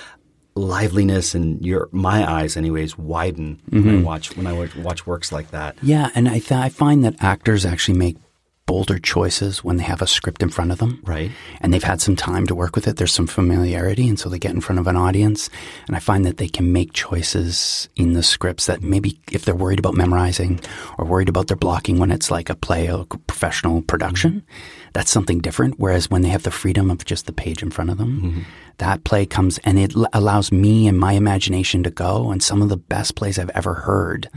liveliness 0.56 1.34
and 1.34 1.64
your 1.66 1.88
my 1.90 2.30
eyes 2.30 2.56
anyways 2.56 2.96
widen 2.96 3.60
mm-hmm. 3.70 3.86
when 3.86 3.98
I 3.98 4.02
watch 4.02 4.36
when 4.36 4.46
I 4.46 4.68
watch 4.80 5.06
works 5.06 5.32
like 5.32 5.50
that. 5.50 5.76
Yeah, 5.82 6.10
and 6.14 6.28
I 6.28 6.38
th- 6.38 6.52
I 6.52 6.68
find 6.68 7.04
that 7.04 7.16
actors 7.22 7.66
actually 7.66 7.98
make 7.98 8.16
bolder 8.66 8.98
choices 8.98 9.62
when 9.62 9.76
they 9.76 9.84
have 9.84 10.00
a 10.00 10.06
script 10.06 10.42
in 10.42 10.48
front 10.48 10.72
of 10.72 10.78
them. 10.78 11.02
Right. 11.04 11.30
And 11.60 11.72
they've 11.72 11.84
had 11.84 12.00
some 12.00 12.16
time 12.16 12.46
to 12.46 12.54
work 12.54 12.74
with 12.74 12.88
it. 12.88 12.96
There's 12.96 13.12
some 13.12 13.26
familiarity. 13.26 14.08
And 14.08 14.18
so 14.18 14.28
they 14.28 14.38
get 14.38 14.54
in 14.54 14.60
front 14.60 14.78
of 14.78 14.86
an 14.86 14.96
audience. 14.96 15.50
And 15.86 15.94
I 15.94 15.98
find 15.98 16.24
that 16.24 16.38
they 16.38 16.48
can 16.48 16.72
make 16.72 16.92
choices 16.94 17.88
in 17.96 18.14
the 18.14 18.22
scripts 18.22 18.66
that 18.66 18.82
maybe 18.82 19.18
if 19.30 19.44
they're 19.44 19.54
worried 19.54 19.78
about 19.78 19.94
memorizing 19.94 20.60
or 20.96 21.04
worried 21.04 21.28
about 21.28 21.48
their 21.48 21.56
blocking 21.56 21.98
when 21.98 22.10
it's 22.10 22.30
like 22.30 22.48
a 22.48 22.54
play, 22.54 22.86
a 22.86 23.04
professional 23.04 23.82
production, 23.82 24.32
mm-hmm. 24.32 24.90
that's 24.94 25.10
something 25.10 25.40
different. 25.40 25.74
Whereas 25.78 26.10
when 26.10 26.22
they 26.22 26.30
have 26.30 26.44
the 26.44 26.50
freedom 26.50 26.90
of 26.90 27.04
just 27.04 27.26
the 27.26 27.32
page 27.32 27.62
in 27.62 27.70
front 27.70 27.90
of 27.90 27.98
them, 27.98 28.20
mm-hmm. 28.20 28.40
that 28.78 29.04
play 29.04 29.26
comes 29.26 29.58
and 29.58 29.78
it 29.78 29.94
l- 29.94 30.08
allows 30.14 30.50
me 30.50 30.88
and 30.88 30.98
my 30.98 31.12
imagination 31.12 31.82
to 31.82 31.90
go. 31.90 32.30
And 32.30 32.42
some 32.42 32.62
of 32.62 32.70
the 32.70 32.78
best 32.78 33.14
plays 33.14 33.38
I've 33.38 33.50
ever 33.50 33.74
heard 33.74 34.30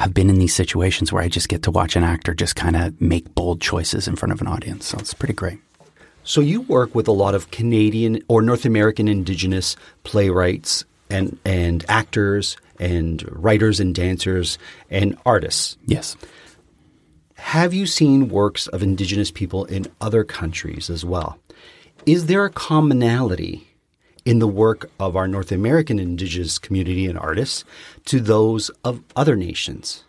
have 0.00 0.14
been 0.14 0.30
in 0.30 0.38
these 0.38 0.54
situations 0.54 1.12
where 1.12 1.22
I 1.22 1.28
just 1.28 1.50
get 1.50 1.62
to 1.64 1.70
watch 1.70 1.94
an 1.94 2.02
actor 2.02 2.32
just 2.32 2.56
kind 2.56 2.74
of 2.74 2.98
make 3.02 3.34
bold 3.34 3.60
choices 3.60 4.08
in 4.08 4.16
front 4.16 4.32
of 4.32 4.40
an 4.40 4.46
audience. 4.46 4.86
So 4.86 4.98
it's 4.98 5.12
pretty 5.12 5.34
great. 5.34 5.58
So 6.24 6.40
you 6.40 6.62
work 6.62 6.94
with 6.94 7.06
a 7.06 7.12
lot 7.12 7.34
of 7.34 7.50
Canadian 7.50 8.22
or 8.26 8.40
North 8.40 8.64
American 8.64 9.08
Indigenous 9.08 9.76
playwrights 10.04 10.86
and 11.10 11.38
and 11.44 11.84
actors 11.88 12.56
and 12.78 13.22
writers 13.30 13.78
and 13.78 13.94
dancers 13.94 14.58
and 14.88 15.18
artists. 15.26 15.76
Yes. 15.84 16.16
Have 17.34 17.74
you 17.74 17.84
seen 17.84 18.30
works 18.30 18.68
of 18.68 18.82
Indigenous 18.82 19.30
people 19.30 19.66
in 19.66 19.86
other 20.00 20.24
countries 20.24 20.88
as 20.88 21.04
well? 21.04 21.38
Is 22.06 22.24
there 22.24 22.46
a 22.46 22.50
commonality 22.50 23.66
in 24.30 24.38
the 24.38 24.46
work 24.46 24.88
of 25.00 25.16
our 25.16 25.26
North 25.26 25.50
American 25.50 25.98
indigenous 25.98 26.56
community 26.56 27.08
and 27.08 27.18
artists 27.18 27.64
to 28.04 28.20
those 28.20 28.70
of 28.84 29.02
other 29.16 29.34
nations? 29.34 30.04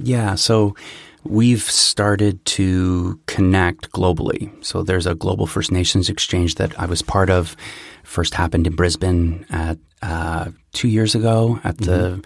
Yeah, 0.00 0.34
so 0.34 0.74
we've 1.22 1.62
started 1.62 2.44
to 2.46 3.20
connect 3.26 3.92
globally. 3.92 4.52
So 4.64 4.82
there's 4.82 5.06
a 5.06 5.14
Global 5.14 5.46
First 5.46 5.70
Nations 5.70 6.08
exchange 6.08 6.56
that 6.56 6.76
I 6.80 6.86
was 6.86 7.00
part 7.00 7.30
of. 7.30 7.56
First 8.02 8.34
happened 8.34 8.66
in 8.66 8.74
Brisbane 8.74 9.46
at 9.50 9.78
uh, 10.02 10.50
two 10.72 10.88
years 10.88 11.14
ago 11.14 11.60
at 11.62 11.78
the 11.78 12.18
mm-hmm. 12.18 12.20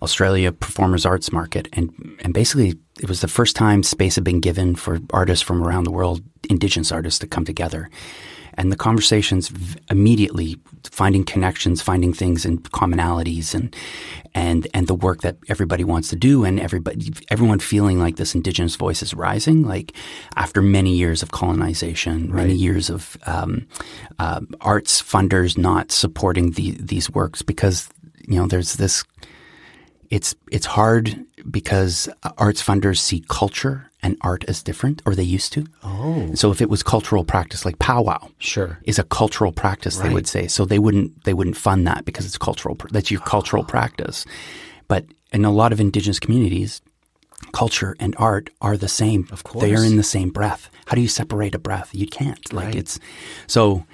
Australia 0.00 0.52
Performers 0.52 1.04
Arts 1.04 1.32
Market, 1.32 1.66
and 1.72 1.90
and 2.22 2.32
basically 2.32 2.74
it 3.00 3.08
was 3.08 3.20
the 3.20 3.26
first 3.26 3.56
time 3.56 3.82
space 3.82 4.14
had 4.14 4.22
been 4.22 4.38
given 4.38 4.76
for 4.76 5.00
artists 5.10 5.42
from 5.42 5.60
around 5.60 5.84
the 5.84 5.90
world, 5.90 6.22
Indigenous 6.48 6.92
artists, 6.92 7.18
to 7.18 7.26
come 7.26 7.44
together 7.44 7.90
and 8.56 8.72
the 8.72 8.76
conversations 8.76 9.52
immediately 9.90 10.58
finding 10.84 11.24
connections, 11.24 11.82
finding 11.82 12.12
things 12.12 12.44
and 12.44 12.62
commonalities, 12.70 13.54
and 13.54 13.74
and 14.34 14.66
and 14.74 14.86
the 14.86 14.94
work 14.94 15.22
that 15.22 15.36
everybody 15.48 15.84
wants 15.84 16.08
to 16.08 16.16
do, 16.16 16.44
and 16.44 16.60
everybody 16.60 17.12
everyone 17.30 17.58
feeling 17.58 17.98
like 17.98 18.16
this 18.16 18.34
indigenous 18.34 18.76
voice 18.76 19.02
is 19.02 19.14
rising. 19.14 19.62
Like 19.62 19.92
after 20.36 20.62
many 20.62 20.96
years 20.96 21.22
of 21.22 21.30
colonization, 21.30 22.30
right. 22.30 22.46
many 22.46 22.54
years 22.54 22.90
of 22.90 23.16
um, 23.26 23.66
uh, 24.18 24.40
arts 24.60 25.02
funders 25.02 25.58
not 25.58 25.90
supporting 25.90 26.52
the, 26.52 26.72
these 26.72 27.10
works 27.10 27.42
because 27.42 27.88
you 28.26 28.38
know 28.38 28.46
there's 28.46 28.74
this 28.74 29.04
it's 30.10 30.34
it's 30.50 30.66
hard 30.66 31.24
because 31.50 32.08
arts 32.38 32.62
funders 32.62 32.98
see 32.98 33.24
culture 33.28 33.90
and 34.04 34.16
art 34.20 34.44
as 34.46 34.62
different, 34.62 35.02
or 35.06 35.14
they 35.14 35.24
used 35.24 35.52
to. 35.54 35.66
Oh. 35.82 36.34
So 36.34 36.52
if 36.52 36.60
it 36.60 36.68
was 36.70 36.82
cultural 36.84 37.24
practice, 37.24 37.64
like 37.64 37.78
powwow, 37.80 38.28
Sure. 38.38 38.78
is 38.84 38.98
a 38.98 39.04
cultural 39.04 39.50
practice, 39.50 39.96
they 39.96 40.10
would 40.10 40.28
say. 40.28 40.46
So 40.46 40.64
they 40.64 40.78
wouldn't 40.78 41.24
they 41.24 41.34
wouldn't 41.34 41.56
fund 41.56 41.86
that 41.86 42.04
because 42.04 42.26
it's 42.26 42.38
cultural. 42.38 42.76
That's 42.92 43.10
your 43.10 43.22
cultural 43.22 43.64
ah. 43.66 43.70
practice. 43.70 44.26
But 44.86 45.06
in 45.32 45.44
a 45.44 45.50
lot 45.50 45.72
of 45.72 45.80
indigenous 45.80 46.20
communities, 46.20 46.82
culture 47.52 47.96
and 47.98 48.14
art 48.18 48.50
are 48.60 48.76
the 48.76 48.88
same. 48.88 49.26
Of 49.32 49.42
course. 49.42 49.64
they 49.64 49.74
are 49.74 49.84
in 49.84 49.96
the 49.96 50.02
same 50.16 50.30
breath. 50.30 50.68
How 50.86 50.94
do 50.94 51.00
you 51.00 51.08
separate 51.08 51.54
a 51.54 51.58
breath? 51.58 51.90
You 51.92 52.06
can't. 52.06 52.52
Like 52.52 52.66
Right. 52.66 52.74
it's 52.76 53.00
so. 53.46 53.84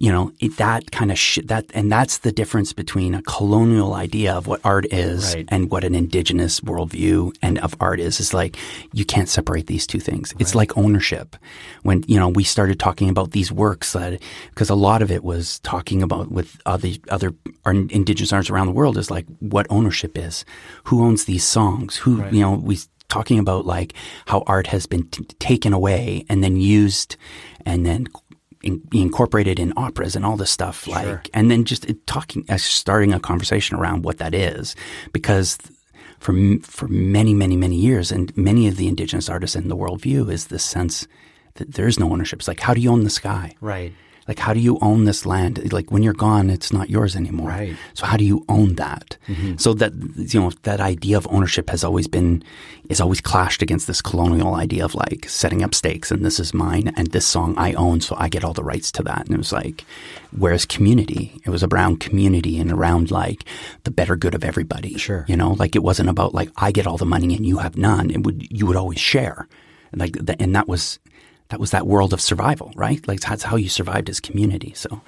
You 0.00 0.12
know 0.12 0.32
it, 0.40 0.56
that 0.58 0.90
kind 0.92 1.10
of 1.10 1.18
sh- 1.18 1.40
that, 1.46 1.66
and 1.74 1.90
that's 1.90 2.18
the 2.18 2.30
difference 2.32 2.72
between 2.72 3.14
a 3.14 3.22
colonial 3.22 3.94
idea 3.94 4.32
of 4.32 4.46
what 4.46 4.60
art 4.64 4.86
is 4.92 5.34
Right. 5.34 5.44
and 5.48 5.70
what 5.70 5.82
an 5.84 5.94
indigenous 5.94 6.60
worldview 6.60 7.32
and 7.42 7.58
of 7.58 7.74
art 7.80 7.98
is. 8.00 8.20
Is 8.20 8.32
like 8.32 8.56
you 8.92 9.04
can't 9.04 9.28
separate 9.28 9.66
these 9.66 9.86
two 9.86 10.00
things. 10.00 10.34
It's 10.38 10.54
like 10.54 10.76
ownership. 10.78 11.36
When 11.82 12.04
you 12.06 12.18
know 12.18 12.28
we 12.28 12.44
started 12.44 12.78
talking 12.78 13.08
about 13.10 13.32
these 13.32 13.50
works, 13.50 13.92
that 13.92 14.20
because 14.50 14.70
a 14.70 14.74
lot 14.76 15.02
of 15.02 15.10
it 15.10 15.24
was 15.24 15.58
talking 15.60 16.02
about 16.02 16.30
with 16.30 16.60
other 16.64 16.88
other 17.10 17.34
indigenous 17.66 18.32
artists 18.32 18.50
around 18.50 18.66
the 18.66 18.72
world 18.72 18.96
is 18.96 19.10
like 19.10 19.26
what 19.40 19.66
ownership 19.68 20.16
is, 20.16 20.44
who 20.84 21.02
owns 21.04 21.24
these 21.24 21.44
songs, 21.44 21.96
who 21.96 22.24
you 22.30 22.40
know 22.40 22.52
we 22.52 22.78
talking 23.08 23.38
about 23.38 23.64
like 23.66 23.94
how 24.26 24.42
art 24.46 24.66
has 24.68 24.86
been 24.86 25.08
t- 25.08 25.24
taken 25.38 25.72
away 25.72 26.24
and 26.28 26.44
then 26.44 26.56
used 26.56 27.16
and 27.64 27.86
then 27.86 28.06
in, 28.62 28.82
incorporated 28.92 29.58
in 29.58 29.72
operas 29.76 30.16
and 30.16 30.24
all 30.24 30.36
this 30.36 30.50
stuff 30.50 30.86
like 30.86 31.30
and 31.32 31.50
then 31.50 31.64
just 31.64 31.86
talking 32.06 32.44
uh, 32.48 32.56
starting 32.56 33.12
a 33.12 33.20
conversation 33.20 33.76
around 33.76 34.04
what 34.04 34.18
that 34.18 34.34
is 34.34 34.74
because 35.12 35.58
for 36.18 36.34
for 36.62 36.88
many 36.88 37.34
many 37.34 37.56
many 37.56 37.76
years 37.76 38.10
and 38.10 38.36
many 38.36 38.66
of 38.66 38.76
the 38.76 38.88
indigenous 38.88 39.28
artists 39.28 39.56
in 39.56 39.68
the 39.68 39.76
worldview 39.76 40.30
is 40.30 40.48
this 40.48 40.64
sense 40.64 41.06
that 41.54 41.74
there 41.74 41.86
is 41.86 41.98
no 41.98 42.10
ownership. 42.10 42.38
It's 42.38 42.48
like 42.48 42.60
how 42.60 42.74
do 42.74 42.80
you 42.80 42.90
own 42.90 43.04
the 43.04 43.10
sky? 43.10 43.54
Right. 43.60 43.92
Like 44.28 44.38
how 44.38 44.52
do 44.52 44.60
you 44.60 44.78
own 44.80 45.04
this 45.04 45.24
land? 45.24 45.72
Like 45.72 45.90
when 45.90 46.02
you're 46.02 46.12
gone 46.12 46.50
it's 46.50 46.72
not 46.72 46.90
yours 46.90 47.16
anymore. 47.16 47.48
Right. 47.48 47.76
so 47.94 48.06
how 48.06 48.16
do 48.16 48.24
you 48.24 48.44
own 48.48 48.74
that? 48.74 49.16
Mm-hmm. 49.26 49.56
So 49.56 49.72
that 49.74 49.92
you 50.16 50.40
know 50.40 50.52
that 50.62 50.80
idea 50.80 51.16
of 51.16 51.26
ownership 51.30 51.70
has 51.70 51.82
always 51.82 52.06
been 52.06 52.44
is 52.88 53.00
always 53.00 53.20
clashed 53.20 53.62
against 53.62 53.86
this 53.86 54.02
colonial 54.02 54.54
idea 54.54 54.84
of 54.84 54.94
like 54.94 55.28
setting 55.28 55.64
up 55.64 55.74
stakes 55.74 56.10
and 56.10 56.24
this 56.24 56.38
is 56.38 56.54
mine 56.54 56.92
and 56.96 57.08
this 57.08 57.26
song 57.26 57.54
I 57.56 57.72
own 57.72 58.00
so 58.00 58.14
I 58.18 58.28
get 58.28 58.44
all 58.44 58.52
the 58.52 58.62
rights 58.62 58.92
to 58.92 59.02
that. 59.04 59.26
And 59.26 59.34
it 59.34 59.38
was 59.38 59.52
like 59.52 59.84
whereas 60.36 60.66
community 60.66 61.40
it 61.44 61.50
was 61.50 61.64
around 61.64 62.00
community 62.00 62.58
and 62.58 62.70
around 62.70 63.10
like 63.10 63.44
the 63.84 63.90
better 63.90 64.14
good 64.14 64.34
of 64.34 64.44
everybody. 64.44 64.98
Sure. 64.98 65.24
you 65.26 65.36
know 65.36 65.52
like 65.52 65.74
it 65.74 65.82
wasn't 65.82 66.10
about 66.10 66.34
like 66.34 66.50
I 66.56 66.70
get 66.70 66.86
all 66.86 66.98
the 66.98 67.06
money 67.06 67.34
and 67.34 67.46
you 67.46 67.58
have 67.58 67.76
none. 67.76 68.10
It 68.10 68.24
would 68.24 68.46
you 68.50 68.66
would 68.66 68.76
always 68.76 69.00
share. 69.00 69.48
And 69.90 70.00
like 70.02 70.12
the, 70.20 70.40
and 70.40 70.54
that 70.54 70.68
was 70.68 70.98
that 71.50 71.60
was 71.60 71.70
that 71.70 71.86
world 71.86 72.12
of 72.12 72.20
survival, 72.20 72.72
right? 72.76 73.06
Like 73.08 73.20
that's 73.20 73.42
how 73.44 73.56
you 73.56 73.68
survived 73.68 74.10
as 74.10 74.20
community. 74.20 74.72
So, 74.74 75.00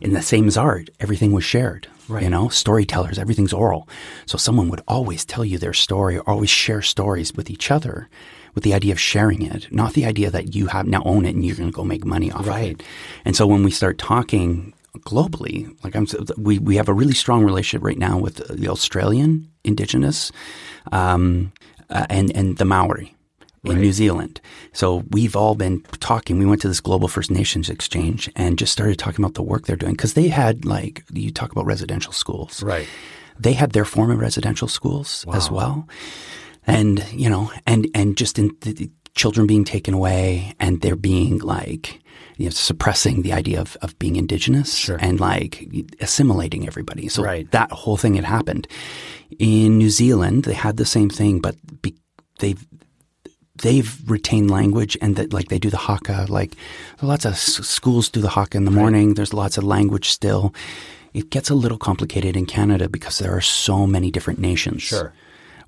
in 0.00 0.12
the 0.12 0.22
same 0.22 0.46
as 0.46 0.56
art, 0.56 0.90
everything 1.00 1.32
was 1.32 1.44
shared. 1.44 1.88
Right. 2.08 2.22
You 2.22 2.30
know, 2.30 2.48
storytellers, 2.48 3.18
everything's 3.18 3.52
oral. 3.52 3.88
So 4.26 4.38
someone 4.38 4.68
would 4.68 4.82
always 4.86 5.24
tell 5.24 5.44
you 5.44 5.58
their 5.58 5.72
story, 5.72 6.18
or 6.18 6.28
always 6.30 6.50
share 6.50 6.80
stories 6.82 7.34
with 7.34 7.50
each 7.50 7.70
other, 7.70 8.08
with 8.54 8.62
the 8.62 8.74
idea 8.74 8.92
of 8.92 9.00
sharing 9.00 9.42
it, 9.42 9.66
not 9.72 9.94
the 9.94 10.04
idea 10.06 10.30
that 10.30 10.54
you 10.54 10.68
have 10.68 10.86
now 10.86 11.02
own 11.04 11.24
it 11.24 11.34
and 11.34 11.44
you're 11.44 11.56
going 11.56 11.68
to 11.68 11.74
go 11.74 11.82
make 11.84 12.04
money 12.04 12.30
off 12.30 12.46
Right. 12.46 12.74
of 12.74 12.80
it. 12.80 12.86
And 13.24 13.34
so 13.34 13.44
when 13.46 13.64
we 13.64 13.72
start 13.72 13.98
talking 13.98 14.72
globally, 15.00 15.74
like 15.82 15.96
I'm, 15.96 16.06
we 16.36 16.58
we 16.60 16.76
have 16.76 16.88
a 16.88 16.94
really 16.94 17.14
strong 17.14 17.42
relationship 17.44 17.84
right 17.84 17.98
now 17.98 18.16
with 18.18 18.36
the 18.48 18.68
Australian 18.68 19.48
Indigenous, 19.64 20.30
um, 20.92 21.52
uh, 21.90 22.06
and 22.08 22.30
and 22.36 22.56
the 22.58 22.64
Maori 22.64 23.15
in 23.70 23.80
New 23.80 23.92
Zealand. 23.92 24.40
So 24.72 25.02
we've 25.10 25.36
all 25.36 25.54
been 25.54 25.80
talking. 26.00 26.38
We 26.38 26.46
went 26.46 26.60
to 26.62 26.68
this 26.68 26.80
Global 26.80 27.08
First 27.08 27.30
Nations 27.30 27.68
exchange 27.70 28.30
and 28.36 28.58
just 28.58 28.72
started 28.72 28.98
talking 28.98 29.24
about 29.24 29.34
the 29.34 29.42
work 29.42 29.66
they're 29.66 29.76
doing 29.76 29.92
because 29.92 30.14
they 30.14 30.28
had 30.28 30.64
like 30.64 31.02
you 31.12 31.30
talk 31.30 31.52
about 31.52 31.66
residential 31.66 32.12
schools, 32.12 32.62
Right. 32.62 32.86
They 33.38 33.52
had 33.52 33.72
their 33.72 33.84
form 33.84 34.10
of 34.10 34.18
residential 34.18 34.66
schools 34.68 35.26
as 35.34 35.50
well, 35.50 35.86
and 36.66 37.04
you 37.12 37.28
know, 37.28 37.52
and 37.66 37.86
and 37.94 38.16
just 38.16 38.38
in 38.38 38.50
the, 38.62 38.90
children 39.14 39.46
being 39.46 39.64
taken 39.64 39.94
away 39.94 40.52
and 40.60 40.80
they're 40.80 40.96
being 40.96 41.38
like. 41.38 42.00
You 42.38 42.46
know, 42.46 42.50
suppressing 42.50 43.22
the 43.22 43.32
idea 43.32 43.58
of, 43.62 43.78
of 43.80 43.98
being 43.98 44.16
indigenous 44.16 44.90
and 45.00 45.18
like 45.18 45.66
assimilating 46.02 46.66
everybody. 46.66 47.08
So 47.08 47.22
Right. 47.22 47.50
that 47.50 47.72
whole 47.72 47.96
thing 47.96 48.14
had 48.14 48.26
happened. 48.26 48.68
In 49.38 49.78
New 49.78 49.88
Zealand, 49.88 50.44
they 50.44 50.52
had 50.52 50.76
the 50.76 50.84
same 50.84 51.08
thing, 51.08 51.40
but 51.40 51.56
be, 51.80 51.94
they've 52.40 52.62
they've 53.58 53.98
retained 54.10 54.50
language 54.50 54.96
and 55.00 55.16
that 55.16 55.32
like 55.32 55.48
they 55.48 55.58
do 55.58 55.70
the 55.70 55.76
haka 55.88 56.26
like 56.28 56.54
lots 57.02 57.24
of 57.24 57.32
s- 57.32 57.66
schools 57.66 58.08
do 58.08 58.20
the 58.20 58.28
haka 58.30 58.56
in 58.56 58.64
the 58.64 58.70
morning 58.70 59.14
there's 59.14 59.32
lots 59.34 59.56
of 59.58 59.64
language 59.64 60.08
still 60.10 60.52
it 61.14 61.30
gets 61.30 61.48
a 61.50 61.54
little 61.54 61.78
complicated 61.78 62.36
in 62.36 62.46
canada 62.46 62.88
because 62.88 63.18
there 63.18 63.32
are 63.36 63.40
so 63.40 63.86
many 63.86 64.10
different 64.10 64.38
nations 64.38 64.82
Sure. 64.82 65.12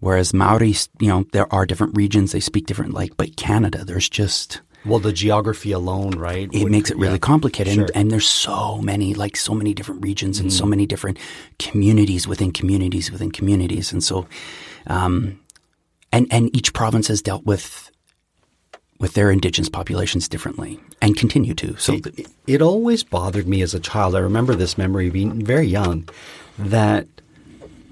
whereas 0.00 0.33
maori 0.35 0.75
you 1.00 1.09
know 1.09 1.25
there 1.33 1.52
are 1.52 1.64
different 1.66 1.97
regions 1.97 2.33
they 2.33 2.40
speak 2.40 2.66
different 2.66 2.92
like 2.95 3.16
but 3.16 3.37
canada 3.37 3.85
there's 3.85 4.09
just 4.09 4.61
Well, 4.87 5.00
the 5.02 5.12
geography 5.12 5.73
alone, 5.75 6.12
right? 6.28 6.49
it 6.52 6.62
would- 6.62 6.73
makes 6.73 6.90
it 6.90 6.97
really 6.97 7.14
yeah. 7.21 7.30
complicated 7.33 7.75
Sure. 7.75 7.85
and, 7.87 7.97
and 7.97 8.11
there's 8.12 8.28
so 8.28 8.78
many 8.90 9.14
like 9.14 9.37
so 9.37 9.52
many 9.54 9.73
different 9.75 10.00
regions 10.04 10.38
and 10.40 10.52
so 10.52 10.64
many 10.66 10.87
different 10.87 11.18
communities 11.59 12.28
within 12.28 12.52
communities 12.52 13.11
within 13.11 13.30
communities 13.30 13.92
and 13.92 14.02
so 14.04 14.26
um, 14.87 15.38
and 16.12 16.26
and 16.30 16.54
each 16.56 16.72
province 16.72 17.08
has 17.08 17.22
dealt 17.22 17.44
with 17.44 17.90
with 18.98 19.14
their 19.14 19.30
indigenous 19.30 19.68
populations 19.68 20.28
differently 20.28 20.80
and 21.00 21.16
continue 21.16 21.54
to 21.54 21.76
so 21.76 21.94
it, 21.94 22.26
it 22.46 22.62
always 22.62 23.04
bothered 23.04 23.46
me 23.46 23.62
as 23.62 23.74
a 23.74 23.80
child. 23.80 24.16
I 24.16 24.20
remember 24.20 24.54
this 24.54 24.76
memory 24.76 25.10
being 25.10 25.44
very 25.44 25.66
young 25.66 26.08
that 26.58 27.06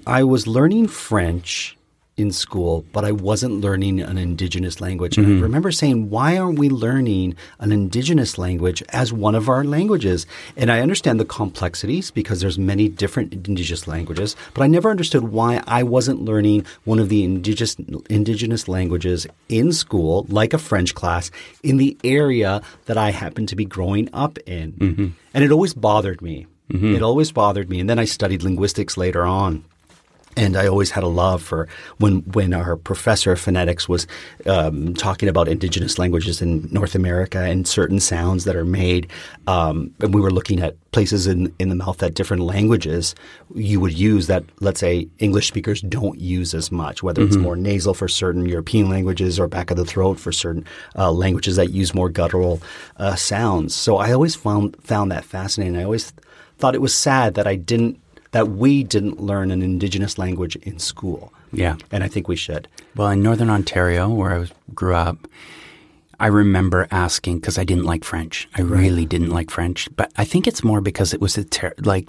I 0.05 0.23
was 0.23 0.47
learning 0.47 0.87
French 0.87 1.76
in 2.17 2.31
school, 2.31 2.83
but 2.91 3.05
I 3.05 3.11
wasn't 3.11 3.61
learning 3.61 4.01
an 4.01 4.17
indigenous 4.17 4.81
language. 4.81 5.17
And 5.17 5.27
I 5.27 5.29
mm-hmm. 5.29 5.43
remember 5.43 5.71
saying, 5.71 6.09
why 6.09 6.37
aren't 6.37 6.57
we 6.57 6.67
learning 6.67 7.35
an 7.59 7.71
indigenous 7.71 8.39
language 8.39 8.81
as 8.89 9.13
one 9.13 9.35
of 9.35 9.47
our 9.47 9.63
languages? 9.63 10.25
And 10.55 10.71
I 10.71 10.81
understand 10.81 11.19
the 11.19 11.25
complexities 11.25 12.09
because 12.09 12.41
there's 12.41 12.57
many 12.57 12.89
different 12.89 13.33
indigenous 13.33 13.87
languages, 13.87 14.35
but 14.55 14.63
I 14.63 14.67
never 14.67 14.89
understood 14.89 15.25
why 15.25 15.61
I 15.67 15.83
wasn't 15.83 16.25
learning 16.25 16.65
one 16.85 16.97
of 16.97 17.09
the 17.09 17.23
indigenous 17.23 17.75
indigenous 18.09 18.67
languages 18.67 19.27
in 19.47 19.71
school, 19.71 20.25
like 20.29 20.53
a 20.53 20.57
French 20.57 20.95
class, 20.95 21.29
in 21.61 21.77
the 21.77 21.95
area 22.03 22.61
that 22.85 22.97
I 22.97 23.11
happened 23.11 23.49
to 23.49 23.55
be 23.55 23.65
growing 23.65 24.09
up 24.11 24.39
in. 24.39 24.73
Mm-hmm. 24.73 25.07
And 25.35 25.43
it 25.43 25.51
always 25.51 25.75
bothered 25.75 26.21
me. 26.23 26.47
Mm-hmm. 26.71 26.95
It 26.95 27.03
always 27.03 27.31
bothered 27.31 27.69
me. 27.69 27.79
And 27.79 27.89
then 27.89 27.99
I 27.99 28.05
studied 28.05 28.41
linguistics 28.41 28.97
later 28.97 29.23
on. 29.23 29.63
And 30.37 30.55
I 30.55 30.67
always 30.67 30.91
had 30.91 31.03
a 31.03 31.07
love 31.07 31.41
for 31.41 31.67
when 31.97 32.19
when 32.33 32.53
our 32.53 32.77
professor 32.77 33.31
of 33.31 33.39
phonetics 33.39 33.89
was 33.89 34.05
um, 34.45 34.93
talking 34.93 35.27
about 35.27 35.47
indigenous 35.47 35.97
languages 35.97 36.41
in 36.41 36.69
North 36.71 36.93
America 36.93 37.39
and 37.39 37.67
certain 37.67 37.99
sounds 37.99 38.43
that 38.45 38.55
are 38.55 38.63
made, 38.63 39.07
um, 39.47 39.91
and 39.99 40.13
we 40.13 40.21
were 40.21 40.31
looking 40.31 40.61
at 40.61 40.75
places 40.91 41.25
in 41.25 41.51
in 41.57 41.69
the 41.69 41.75
mouth 41.75 41.97
that 41.97 42.13
different 42.13 42.43
languages 42.43 43.15
you 43.55 43.79
would 43.79 43.97
use 43.97 44.27
that 44.27 44.43
let's 44.59 44.79
say 44.79 45.07
English 45.17 45.47
speakers 45.47 45.81
don't 45.81 46.19
use 46.19 46.53
as 46.53 46.71
much, 46.71 47.01
whether 47.01 47.23
it's 47.23 47.35
more 47.35 47.55
nasal 47.55 47.95
for 47.95 48.07
certain 48.07 48.45
European 48.45 48.89
languages 48.89 49.39
or 49.39 49.47
back 49.47 49.71
of 49.71 49.77
the 49.77 49.85
throat 49.85 50.19
for 50.19 50.31
certain 50.31 50.63
uh, 50.95 51.11
languages 51.11 51.55
that 51.55 51.71
use 51.71 51.95
more 51.95 52.09
guttural 52.09 52.61
uh, 52.97 53.15
sounds. 53.15 53.73
So 53.73 53.97
I 53.97 54.13
always 54.13 54.35
found 54.35 54.75
found 54.83 55.11
that 55.11 55.25
fascinating. 55.25 55.77
I 55.77 55.83
always 55.83 56.13
thought 56.59 56.75
it 56.75 56.81
was 56.81 56.95
sad 56.95 57.33
that 57.35 57.47
I 57.47 57.55
didn't 57.55 57.99
that 58.37 58.49
we 58.49 58.83
didn't 58.83 59.19
learn 59.19 59.49
an 59.49 59.63
indigenous 59.63 60.19
language 60.19 60.55
in 60.57 60.77
school. 60.77 61.33
yeah 61.51 61.75
And 61.91 62.03
I 62.03 62.07
think 62.07 62.27
we 62.27 62.35
should. 62.35 62.67
well 62.95 63.09
in 63.09 63.23
northern 63.23 63.49
ontario 63.49 64.03
where 64.19 64.31
i 64.35 64.37
was, 64.37 64.51
grew 64.75 64.93
up 64.93 65.17
i 66.19 66.27
remember 66.27 66.87
asking 66.91 67.39
because 67.39 67.57
i 67.57 67.63
didn't 67.63 67.85
like 67.85 68.03
french. 68.03 68.47
I 68.55 68.61
really 68.61 69.05
didn't 69.05 69.31
like 69.31 69.51
french 69.51 69.87
but 69.95 70.11
i 70.17 70.25
think 70.25 70.47
it's 70.47 70.63
more 70.63 70.81
because 70.81 71.13
it 71.13 71.21
was 71.21 71.37
a 71.37 71.43
ter- 71.43 71.73
like 71.79 72.07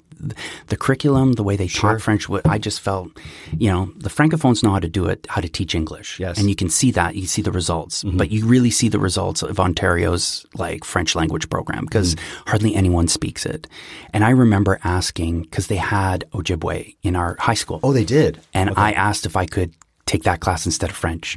the 0.66 0.76
curriculum 0.76 1.34
the 1.34 1.44
way 1.44 1.56
they 1.56 1.68
taught 1.68 2.00
french 2.00 2.28
i 2.44 2.58
just 2.58 2.80
felt 2.80 3.08
you 3.56 3.70
know 3.70 3.92
the 3.96 4.10
francophones 4.10 4.62
know 4.62 4.70
how 4.70 4.80
to 4.80 4.88
do 4.88 5.06
it 5.06 5.26
how 5.28 5.40
to 5.40 5.48
teach 5.48 5.74
english. 5.74 6.18
Yes. 6.18 6.38
and 6.38 6.48
you 6.48 6.56
can 6.56 6.68
see 6.68 6.90
that 6.92 7.14
you 7.14 7.26
see 7.26 7.42
the 7.42 7.52
results 7.52 8.02
mm-hmm. 8.02 8.16
but 8.16 8.30
you 8.30 8.46
really 8.46 8.70
see 8.70 8.88
the 8.88 8.98
results 8.98 9.42
of 9.42 9.60
ontario's 9.60 10.44
like 10.54 10.84
french 10.84 11.14
language 11.14 11.48
program 11.48 11.84
because 11.84 12.14
mm. 12.14 12.20
hardly 12.46 12.74
anyone 12.74 13.08
speaks 13.08 13.46
it. 13.46 13.66
And 14.12 14.24
i 14.24 14.30
remember 14.30 14.80
asking 14.84 15.42
because 15.42 15.68
they 15.68 15.76
had 15.76 16.24
ojibwe 16.32 16.96
in 17.02 17.16
our 17.16 17.36
high 17.38 17.54
school. 17.54 17.80
Oh, 17.82 17.92
they 17.92 18.04
did. 18.04 18.40
and 18.54 18.70
I 18.76 18.92
asked 18.92 19.26
if 19.26 19.36
I 19.36 19.46
could 19.46 19.74
take 20.06 20.22
that 20.24 20.40
class 20.40 20.66
instead 20.66 20.90
of 20.90 20.96
French, 20.96 21.36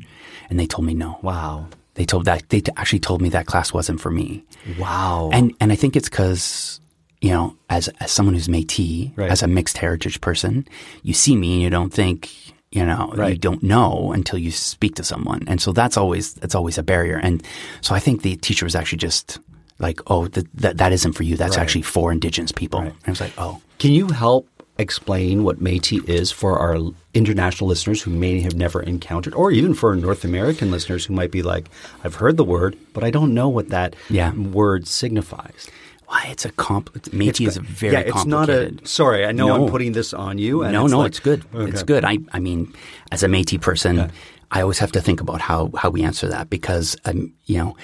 and 0.50 0.60
they 0.60 0.66
told 0.66 0.86
me 0.86 0.94
no. 0.94 1.20
Wow. 1.22 1.68
They 1.96 2.06
told 2.06 2.26
that 2.26 2.48
they 2.50 2.62
t- 2.62 2.72
actually 2.78 3.00
told 3.00 3.22
me 3.22 3.30
that 3.30 3.46
class 3.48 3.74
wasn't 3.74 4.00
for 4.02 4.12
me, 4.12 4.44
Wow. 4.80 5.30
and 5.34 5.54
and 5.60 5.72
I 5.72 5.76
think 5.76 5.96
it's 5.96 6.10
because 6.10 6.80
you 7.22 7.30
know, 7.32 7.56
as 7.70 7.88
as 8.00 8.12
someone 8.12 8.34
who's 8.36 8.48
Métis, 8.48 9.12
Right. 9.18 9.30
as 9.30 9.44
a 9.44 9.48
mixed 9.48 9.78
heritage 9.78 10.22
person, 10.22 10.66
you 11.04 11.14
see 11.14 11.36
me 11.36 11.54
and 11.54 11.62
you 11.62 11.70
don't 11.70 11.94
think 11.94 12.30
You 12.74 12.86
know, 12.86 13.12
you 13.28 13.36
don't 13.38 13.62
know 13.62 14.14
until 14.14 14.40
you 14.40 14.50
speak 14.50 14.96
to 14.96 15.04
someone, 15.04 15.44
and 15.46 15.60
so 15.62 15.74
that's 15.74 15.98
always 15.98 16.36
that's 16.36 16.56
always 16.56 16.78
a 16.78 16.84
barrier. 16.84 17.18
And 17.18 17.44
so 17.82 17.94
I 17.94 18.00
think 18.00 18.22
the 18.22 18.38
teacher 18.38 18.66
was 18.66 18.76
actually 18.76 19.00
just 19.00 19.40
like, 19.78 20.00
"Oh, 20.08 20.28
th- 20.28 20.48
that 20.64 20.78
that 20.78 20.94
isn't 20.94 21.12
for 21.12 21.24
you. 21.24 21.36
That's 21.36 21.58
Right. 21.58 21.64
actually 21.64 21.82
for 21.82 22.14
Indigenous 22.14 22.54
people." 22.54 22.80
Right. 22.80 22.94
And 22.96 23.08
I 23.08 23.12
was 23.12 23.20
like, 23.20 23.34
"Oh, 23.38 23.60
Can 23.78 23.92
you 23.92 24.08
help 24.08 24.48
explain 24.82 25.44
what 25.46 25.60
Métis 25.60 26.04
is 26.10 26.32
for 26.32 26.58
our 26.60 26.78
international 27.14 27.68
listeners 27.70 28.02
who 28.02 28.12
may 28.12 28.42
have 28.42 28.56
never 28.56 28.82
encountered, 28.82 29.34
or 29.36 29.52
even 29.52 29.74
for 29.74 29.96
North 29.96 30.24
American 30.26 30.72
listeners 30.72 31.06
who 31.06 31.14
might 31.14 31.32
be 31.32 31.44
like, 31.44 31.70
"I've 32.04 32.16
heard 32.16 32.36
the 32.38 32.44
word, 32.56 32.76
but 32.94 33.04
I 33.04 33.12
don't 33.12 33.34
know 33.34 33.48
what 33.50 33.70
that 33.70 33.96
Yeah. 34.10 34.34
word 34.34 34.88
signifies." 34.88 35.70
why 36.12 36.28
it's 36.30 36.44
a 36.44 36.52
comp. 36.52 36.92
Métis 37.12 37.48
is 37.48 37.56
a 37.56 37.62
very 37.62 37.94
yeah, 37.94 38.00
it's 38.12 38.26
not 38.26 38.50
a. 38.50 38.74
Sorry, 38.84 39.26
I 39.26 39.32
know 39.32 39.48
No. 39.48 39.54
I'm 39.64 39.72
putting 39.72 39.94
this 39.94 40.14
on 40.14 40.38
you. 40.38 40.62
And 40.64 40.74
no, 40.74 40.84
it's 40.84 40.92
no, 40.92 41.00
like- 41.00 41.08
it's 41.12 41.22
good. 41.22 41.40
Okay. 41.56 41.72
It's 41.72 41.84
good. 41.84 42.04
I, 42.04 42.18
I 42.34 42.40
mean, 42.40 42.74
as 43.14 43.24
a 43.24 43.28
Métis 43.30 43.62
person, 43.62 44.12
I 44.52 44.60
always 44.62 44.80
have 44.80 44.92
to 44.92 45.00
think 45.00 45.22
about 45.22 45.40
how 45.40 45.72
how 45.82 45.90
we 45.90 46.04
answer 46.04 46.28
that 46.28 46.50
because, 46.50 46.98
um, 47.06 47.32
you 47.46 47.58
know, 47.60 47.78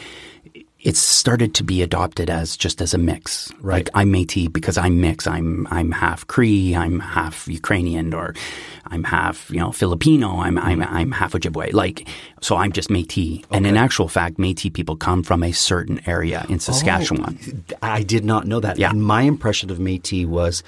it's 0.87 0.99
started 0.99 1.53
to 1.53 1.65
be 1.65 1.81
adopted 1.81 2.29
as 2.29 2.55
just 2.55 2.81
as 2.81 2.93
a 2.93 2.97
mix. 2.97 3.51
Right. 3.59 3.85
Like 3.85 3.89
I'm 3.93 4.09
Métis 4.09 4.51
because 4.51 4.77
I'm 4.77 5.01
mix. 5.01 5.27
I'm 5.27 5.67
I'm 5.69 5.91
half 5.91 6.25
Cree. 6.27 6.77
I'm 6.77 7.01
half 7.01 7.45
Ukrainian, 7.45 8.13
or 8.13 8.33
I'm 8.85 9.03
half 9.03 9.49
you 9.51 9.59
know 9.59 9.73
Filipino. 9.73 10.37
I'm 10.37 10.57
I'm 10.57 10.81
I'm 10.81 11.11
half 11.11 11.33
Ojibwe. 11.33 11.73
Like 11.73 12.07
so, 12.39 12.55
I'm 12.55 12.71
just 12.71 12.87
Métis. 12.87 13.43
And 13.51 13.67
in 13.67 13.75
actual 13.75 14.07
fact, 14.07 14.37
Métis 14.37 14.73
people 14.73 14.95
come 14.95 15.23
from 15.23 15.43
a 15.43 15.51
certain 15.51 15.99
area 16.07 16.45
in 16.47 16.59
Saskatchewan. 16.59 17.65
I 17.81 18.03
did 18.03 18.23
not 18.23 18.47
know 18.47 18.61
that. 18.61 18.79
Yeah. 18.79 18.89
And 18.89 19.03
my 19.03 19.23
impression 19.23 19.69
of 19.69 19.79
Métis 19.79 20.25
was 20.25 20.63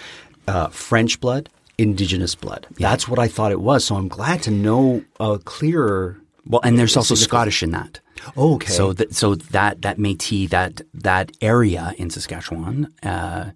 uh, 0.49 0.67
French 0.67 1.21
blood, 1.21 1.47
indigenous 1.77 2.35
blood. 2.35 2.67
That's 2.71 3.07
what 3.07 3.19
I 3.19 3.29
thought 3.29 3.53
it 3.53 3.61
was. 3.61 3.85
So 3.85 3.95
I'm 3.95 4.09
glad 4.09 4.43
to 4.43 4.51
know 4.51 5.01
a 5.17 5.39
clearer. 5.39 6.17
Well, 6.45 6.59
and 6.65 6.77
there's 6.77 6.97
also 6.97 7.15
Scottish 7.15 7.63
in 7.63 7.71
that. 7.71 8.01
Oh, 8.35 8.55
okay. 8.55 8.71
So 8.71 8.93
that 8.93 9.15
so 9.15 9.35
that 9.35 9.81
that 9.81 9.97
Métis 9.97 10.49
that 10.49 10.81
that 10.93 11.31
area 11.41 11.93
in 11.97 12.09
Saskatchewan, 12.09 12.93
uh, 13.03 13.51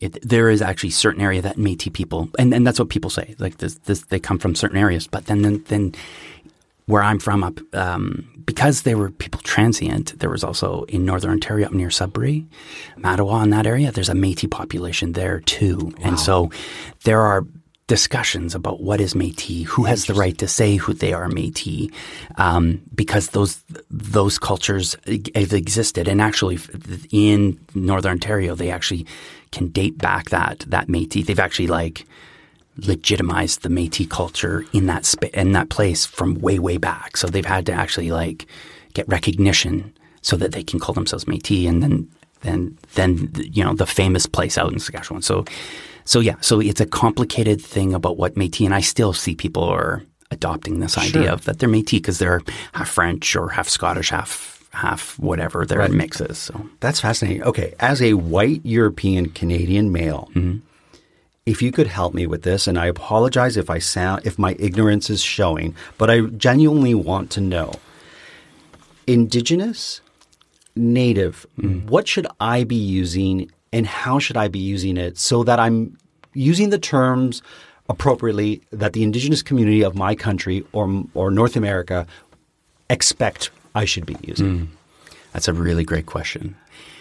it, 0.00 0.18
there 0.22 0.50
is 0.50 0.60
actually 0.62 0.90
certain 0.90 1.22
area 1.22 1.42
that 1.42 1.56
Métis 1.56 1.92
people, 1.92 2.28
and, 2.38 2.52
and 2.52 2.66
that's 2.66 2.78
what 2.78 2.88
people 2.88 3.10
say. 3.10 3.34
Like 3.38 3.58
this, 3.58 3.76
this, 3.86 4.02
they 4.02 4.18
come 4.18 4.38
from 4.38 4.54
certain 4.54 4.76
areas. 4.76 5.06
But 5.06 5.26
then 5.26 5.42
then, 5.42 5.64
then 5.68 5.94
where 6.86 7.02
I'm 7.02 7.18
from 7.18 7.42
up, 7.42 7.58
um, 7.74 8.28
because 8.44 8.82
they 8.82 8.94
were 8.94 9.10
people 9.10 9.40
transient, 9.42 10.18
there 10.18 10.28
was 10.28 10.44
also 10.44 10.82
in 10.84 11.04
Northern 11.04 11.30
Ontario 11.30 11.66
up 11.66 11.72
near 11.72 11.90
Sudbury, 11.90 12.46
Mattawa 12.98 13.42
in 13.42 13.50
that 13.50 13.66
area, 13.66 13.90
there's 13.90 14.10
a 14.10 14.14
Métis 14.14 14.50
population 14.50 15.12
there 15.12 15.40
too. 15.40 15.94
And 16.02 16.20
so 16.20 16.50
there 17.04 17.22
are 17.22 17.46
discussions 17.86 18.54
about 18.54 18.80
what 18.80 19.00
is 19.00 19.14
Métis, 19.14 19.64
who 19.66 19.84
has 19.84 20.06
the 20.06 20.14
right 20.14 20.36
to 20.38 20.48
say 20.48 20.76
who 20.76 20.94
they 20.94 21.12
are 21.12 21.28
Métis, 21.28 21.92
um, 22.36 22.80
because 22.94 23.28
those 23.28 23.62
those 23.90 24.38
cultures 24.38 24.96
have 25.34 25.52
existed. 25.52 26.08
And 26.08 26.20
actually 26.20 26.58
in 27.10 27.58
Northern 27.74 28.12
Ontario, 28.12 28.54
they 28.54 28.70
actually 28.70 29.06
can 29.52 29.68
date 29.68 29.98
back 29.98 30.30
that, 30.30 30.60
that 30.60 30.88
Métis. 30.88 31.26
They've 31.26 31.38
actually 31.38 31.68
like 31.68 32.06
legitimized 32.78 33.62
the 33.62 33.68
Métis 33.68 34.08
culture 34.08 34.64
in 34.72 34.86
that 34.86 35.04
spa- 35.04 35.28
in 35.34 35.52
that 35.52 35.68
place 35.68 36.06
from 36.06 36.40
way 36.40 36.58
way 36.58 36.78
back. 36.78 37.16
So 37.16 37.26
they've 37.26 37.44
had 37.44 37.66
to 37.66 37.72
actually 37.72 38.10
like 38.10 38.46
get 38.94 39.08
recognition 39.08 39.92
so 40.22 40.36
that 40.36 40.52
they 40.52 40.64
can 40.64 40.80
call 40.80 40.94
themselves 40.94 41.26
Métis, 41.26 41.68
and 41.68 41.82
then 41.82 42.08
then 42.40 42.78
then 42.94 43.30
you 43.34 43.62
know 43.62 43.74
the 43.74 43.86
famous 43.86 44.26
place 44.26 44.56
out 44.56 44.72
in 44.72 44.78
Saskatchewan. 44.78 45.22
So 45.22 45.44
so 46.04 46.20
yeah, 46.20 46.36
so 46.40 46.60
it's 46.60 46.80
a 46.80 46.86
complicated 46.86 47.60
thing 47.60 47.94
about 47.94 48.16
what 48.16 48.34
Métis, 48.34 48.64
and 48.64 48.74
I 48.74 48.80
still 48.80 49.12
see 49.12 49.34
people 49.34 49.64
are 49.64 50.02
adopting 50.30 50.80
this 50.80 50.98
idea 50.98 51.32
of 51.32 51.44
that 51.44 51.58
they're 51.58 51.68
Métis 51.68 51.92
because 51.92 52.18
they're 52.18 52.40
half 52.72 52.90
French 52.90 53.36
or 53.36 53.48
half 53.48 53.68
Scottish, 53.68 54.10
half 54.10 54.54
half 54.72 55.18
whatever 55.18 55.64
their 55.64 55.88
mixes. 55.88 56.38
So 56.38 56.68
That's 56.80 57.00
fascinating. 57.00 57.42
Okay, 57.44 57.74
as 57.80 58.02
a 58.02 58.14
white 58.14 58.60
European 58.64 59.30
Canadian 59.30 59.92
male, 59.92 60.28
mm-hmm. 60.34 60.58
if 61.46 61.62
you 61.62 61.72
could 61.72 61.86
help 61.86 62.12
me 62.12 62.26
with 62.26 62.42
this, 62.42 62.66
and 62.66 62.78
I 62.78 62.86
apologize 62.86 63.56
if 63.56 63.70
I 63.70 63.78
sound 63.78 64.26
if 64.26 64.38
my 64.38 64.56
ignorance 64.58 65.08
is 65.08 65.22
showing, 65.22 65.74
but 65.96 66.10
I 66.10 66.22
genuinely 66.22 66.94
want 66.94 67.30
to 67.32 67.40
know. 67.40 67.72
Indigenous, 69.06 70.00
native, 70.74 71.46
mm. 71.58 71.84
what 71.86 72.08
should 72.08 72.26
I 72.40 72.64
be 72.64 72.76
using 72.76 73.50
and 73.74 73.86
how 73.86 74.18
should 74.20 74.36
I 74.36 74.48
be 74.48 74.60
using 74.60 74.96
it 74.96 75.18
so 75.18 75.42
that 75.44 75.58
I'm 75.58 75.98
using 76.32 76.70
the 76.70 76.78
terms 76.78 77.42
appropriately 77.88 78.62
that 78.70 78.92
the 78.92 79.02
indigenous 79.02 79.42
community 79.42 79.82
of 79.84 79.94
my 79.94 80.14
country 80.14 80.64
or 80.72 81.04
or 81.12 81.30
North 81.30 81.56
America 81.56 82.06
expect 82.88 83.50
I 83.74 83.84
should 83.84 84.06
be 84.06 84.16
using? 84.22 84.70
that's 85.32 85.48
a 85.48 85.52
really 85.52 85.84
great 85.84 86.06
question, 86.06 86.54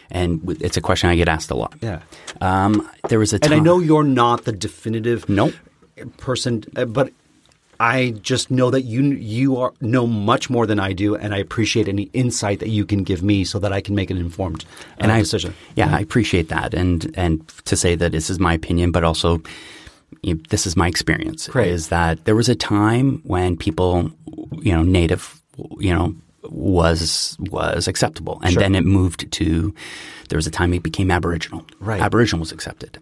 and 0.10 0.41
it's 0.60 0.76
a 0.76 0.82
question 0.82 1.10
I 1.12 1.15
get 1.15 1.30
asked 1.30 1.52
a 1.52 1.56
lot. 1.56 1.76
Yeah. 1.82 2.00
Um, 2.41 2.89
there 3.10 3.19
was 3.19 3.32
a 3.34 3.39
And 3.43 3.54
I 3.54 3.60
know 3.60 3.80
you're 3.80 4.04
not 4.04 4.45
the 4.45 4.52
definitive 4.52 5.30
Nope. 5.30 5.54
person, 6.17 6.63
uh, 6.76 6.86
but 6.86 7.13
I 7.84 8.12
just 8.22 8.50
know 8.50 8.72
that 8.72 8.84
you 8.84 9.02
you 9.02 9.58
are 9.58 9.74
know 9.82 10.08
much 10.08 10.50
more 10.50 10.65
than 10.65 10.80
I 10.80 10.93
do, 10.93 11.15
and 11.15 11.36
I 11.36 11.38
appreciate 11.38 11.89
any 11.89 12.04
insight 12.13 12.60
that 12.60 12.69
you 12.69 12.86
can 12.86 13.04
give 13.04 13.22
me 13.22 13.43
so 13.43 13.60
that 13.60 13.74
I 13.74 13.82
can 13.82 13.93
make 13.93 14.10
an 14.10 14.17
informed 14.17 14.63
uh, 14.63 15.04
and 15.04 15.12
I, 15.12 15.19
decision. 15.19 15.54
Yeah, 15.76 15.93
I 15.93 16.00
appreciate 16.00 16.48
that, 16.48 16.74
and 16.74 17.12
and 17.17 17.46
to 17.65 17.76
say 17.76 17.96
that 17.96 18.13
this 18.13 18.30
is 18.30 18.39
my 18.39 18.54
opinion, 18.54 18.91
but 18.91 19.04
also 19.04 19.41
you 20.22 20.36
know, 20.36 20.41
this 20.50 20.65
is 20.65 20.78
my 20.78 20.88
experience. 20.88 21.48
Great. 21.48 21.67
Is 21.67 21.89
that 21.89 22.24
there 22.24 22.36
was 22.36 22.48
a 22.48 22.56
time 22.56 23.22
when 23.26 23.58
people, 23.58 24.10
you 24.62 24.74
know, 24.74 24.84
native, 24.84 25.41
you 25.78 25.93
know, 25.93 26.15
was 26.49 27.38
was 27.39 27.88
acceptable, 27.88 28.39
and 28.43 28.53
Sure. 28.53 28.62
then 28.62 28.75
it 28.75 28.86
moved 28.86 29.32
to. 29.32 29.73
There 30.29 30.38
was 30.38 30.47
a 30.47 30.51
time 30.51 30.73
it 30.73 30.84
became 30.84 31.12
Aboriginal. 31.12 31.65
Right. 31.79 32.01
Aboriginal 32.01 32.39
was 32.39 32.51
accepted, 32.51 32.97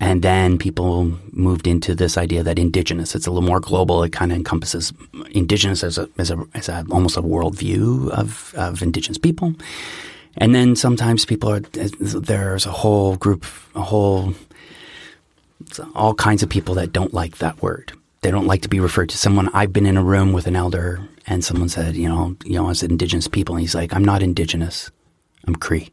and 0.00 0.22
then 0.22 0.58
people 0.58 1.12
moved 1.32 1.66
into 1.66 1.94
this 1.94 2.18
idea 2.18 2.42
that 2.42 2.58
Indigenous. 2.58 3.14
It's 3.14 3.26
a 3.26 3.30
little 3.30 3.46
more 3.48 3.60
global. 3.60 4.02
It 4.02 4.12
kind 4.12 4.32
of 4.32 4.36
encompasses 4.38 4.92
Indigenous 5.30 5.84
as 5.84 5.98
a 5.98 6.08
as 6.18 6.30
a 6.30 6.44
as 6.54 6.68
a 6.68 6.84
almost 6.90 7.16
a 7.16 7.22
worldview 7.22 8.10
of 8.10 8.52
of 8.56 8.82
Indigenous 8.82 9.18
people. 9.18 9.54
And 10.38 10.54
then 10.54 10.76
sometimes 10.76 11.24
people 11.26 11.50
are 11.50 11.60
there's 11.60 12.66
a 12.66 12.70
whole 12.72 13.16
group, 13.16 13.44
a 13.74 13.82
whole 13.82 14.34
all 15.94 16.14
kinds 16.14 16.42
of 16.42 16.48
people 16.48 16.74
that 16.74 16.92
don't 16.92 17.14
like 17.14 17.38
that 17.38 17.62
word. 17.62 17.92
They 18.22 18.30
don't 18.30 18.46
like 18.46 18.62
to 18.62 18.68
be 18.68 18.80
referred 18.80 19.08
to 19.10 19.18
someone. 19.18 19.50
I've 19.52 19.72
been 19.72 19.86
in 19.86 19.96
a 19.96 20.02
room 20.02 20.32
with 20.32 20.46
an 20.46 20.56
elder, 20.56 21.00
and 21.26 21.44
someone 21.44 21.68
said, 21.68 21.96
you 21.96 22.08
know, 22.08 22.36
you 22.44 22.54
know, 22.54 22.70
as 22.70 22.82
indigenous 22.82 23.28
people, 23.28 23.56
and 23.56 23.60
he's 23.60 23.74
like, 23.74 23.92
I'm 23.92 24.04
not 24.04 24.22
indigenous, 24.22 24.90
I'm 25.46 25.56
Cree. 25.56 25.90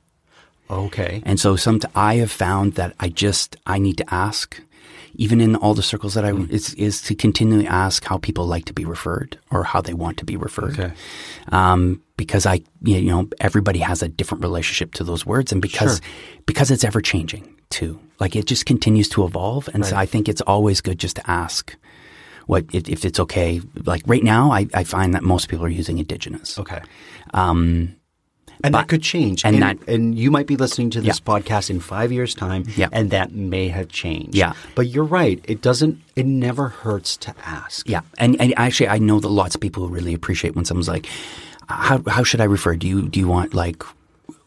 Okay. 0.70 1.24
And 1.26 1.40
so 1.40 1.56
some 1.56 1.80
I 1.96 2.16
have 2.16 2.32
found 2.32 2.74
that 2.74 2.96
I 3.00 3.10
just 3.10 3.58
I 3.66 3.80
need 3.80 3.98
to 3.98 4.14
ask, 4.14 4.62
even 5.16 5.42
in 5.42 5.56
all 5.56 5.74
the 5.74 5.82
circles 5.82 6.14
that 6.14 6.24
I 6.24 6.32
is 6.32 6.74
is 6.76 7.02
to 7.04 7.16
continually 7.16 7.68
ask 7.68 8.04
how 8.06 8.20
people 8.20 8.46
like 8.46 8.66
to 8.66 8.74
be 8.74 8.86
referred 8.86 9.38
or 9.50 9.64
how 9.64 9.82
they 9.82 9.94
want 9.94 10.18
to 10.18 10.26
be 10.26 10.38
referred. 10.38 10.80
Okay. 10.80 10.94
Um, 11.52 12.04
because 12.18 12.46
I 12.46 12.62
you 12.84 13.02
know 13.02 13.28
everybody 13.40 13.80
has 13.80 14.04
a 14.04 14.08
different 14.08 14.44
relationship 14.44 14.94
to 14.96 15.04
those 15.04 15.26
words, 15.26 15.52
and 15.52 15.62
because 15.62 16.02
because 16.46 16.70
it's 16.70 16.84
ever 16.84 17.02
changing 17.02 17.56
too. 17.70 18.00
Like 18.20 18.36
it 18.36 18.46
just 18.46 18.66
continues 18.66 19.10
to 19.10 19.26
evolve, 19.26 19.70
and 19.74 19.86
so 19.86 19.96
I 19.96 20.06
think 20.06 20.30
it's 20.30 20.42
always 20.42 20.82
good 20.82 21.00
just 21.00 21.16
to 21.16 21.30
ask. 21.30 21.76
What 22.52 22.66
if, 22.74 22.90
if 22.90 23.06
it's 23.06 23.20
okay? 23.26 23.62
Like 23.92 24.02
right 24.14 24.24
now, 24.24 24.52
I, 24.60 24.62
I 24.82 24.84
find 24.84 25.14
that 25.16 25.24
most 25.24 25.50
people 25.50 25.66
are 25.66 25.76
using 25.82 26.00
indigenous. 26.00 26.58
Okay. 26.58 26.82
Um, 27.34 27.94
And 28.62 28.74
But- 28.74 28.80
that 28.80 28.88
could 28.92 29.04
change. 29.14 29.46
and 29.46 29.56
and, 29.56 29.64
that- 29.64 29.80
and 29.94 30.04
you 30.24 30.30
might 30.36 30.48
be 30.54 30.58
listening 30.64 30.90
to 30.96 31.00
this 31.02 31.20
Yeah. 31.22 31.34
podcast 31.34 31.70
in 31.70 31.80
five 31.80 32.10
years' 32.12 32.36
time, 32.36 32.64
Yeah. 32.76 32.90
and 32.92 33.10
that 33.12 33.32
may 33.32 33.70
have 33.78 33.88
changed. 33.88 34.36
Yeah. 34.36 34.52
But 34.76 34.86
you're 34.94 35.08
right. 35.22 35.40
It 35.54 35.62
doesn't. 35.62 35.96
It 36.16 36.26
never 36.26 36.66
hurts 36.84 37.16
to 37.26 37.32
ask. 37.46 37.88
Yeah, 37.88 38.02
and, 38.18 38.36
and 38.42 38.52
actually, 38.58 38.90
I 38.90 39.00
know 39.00 39.20
that 39.22 39.30
lots 39.42 39.56
of 39.56 39.62
people 39.62 39.88
really 39.98 40.14
appreciate 40.20 40.56
when 40.58 40.66
someone's 40.66 40.90
like, 40.96 41.08
"How 41.70 41.98
how 42.16 42.24
should 42.30 42.42
I 42.42 42.48
refer? 42.56 42.76
Do 42.76 42.88
you 42.88 43.08
do 43.14 43.18
you 43.24 43.30
want 43.36 43.54
like?" 43.54 43.80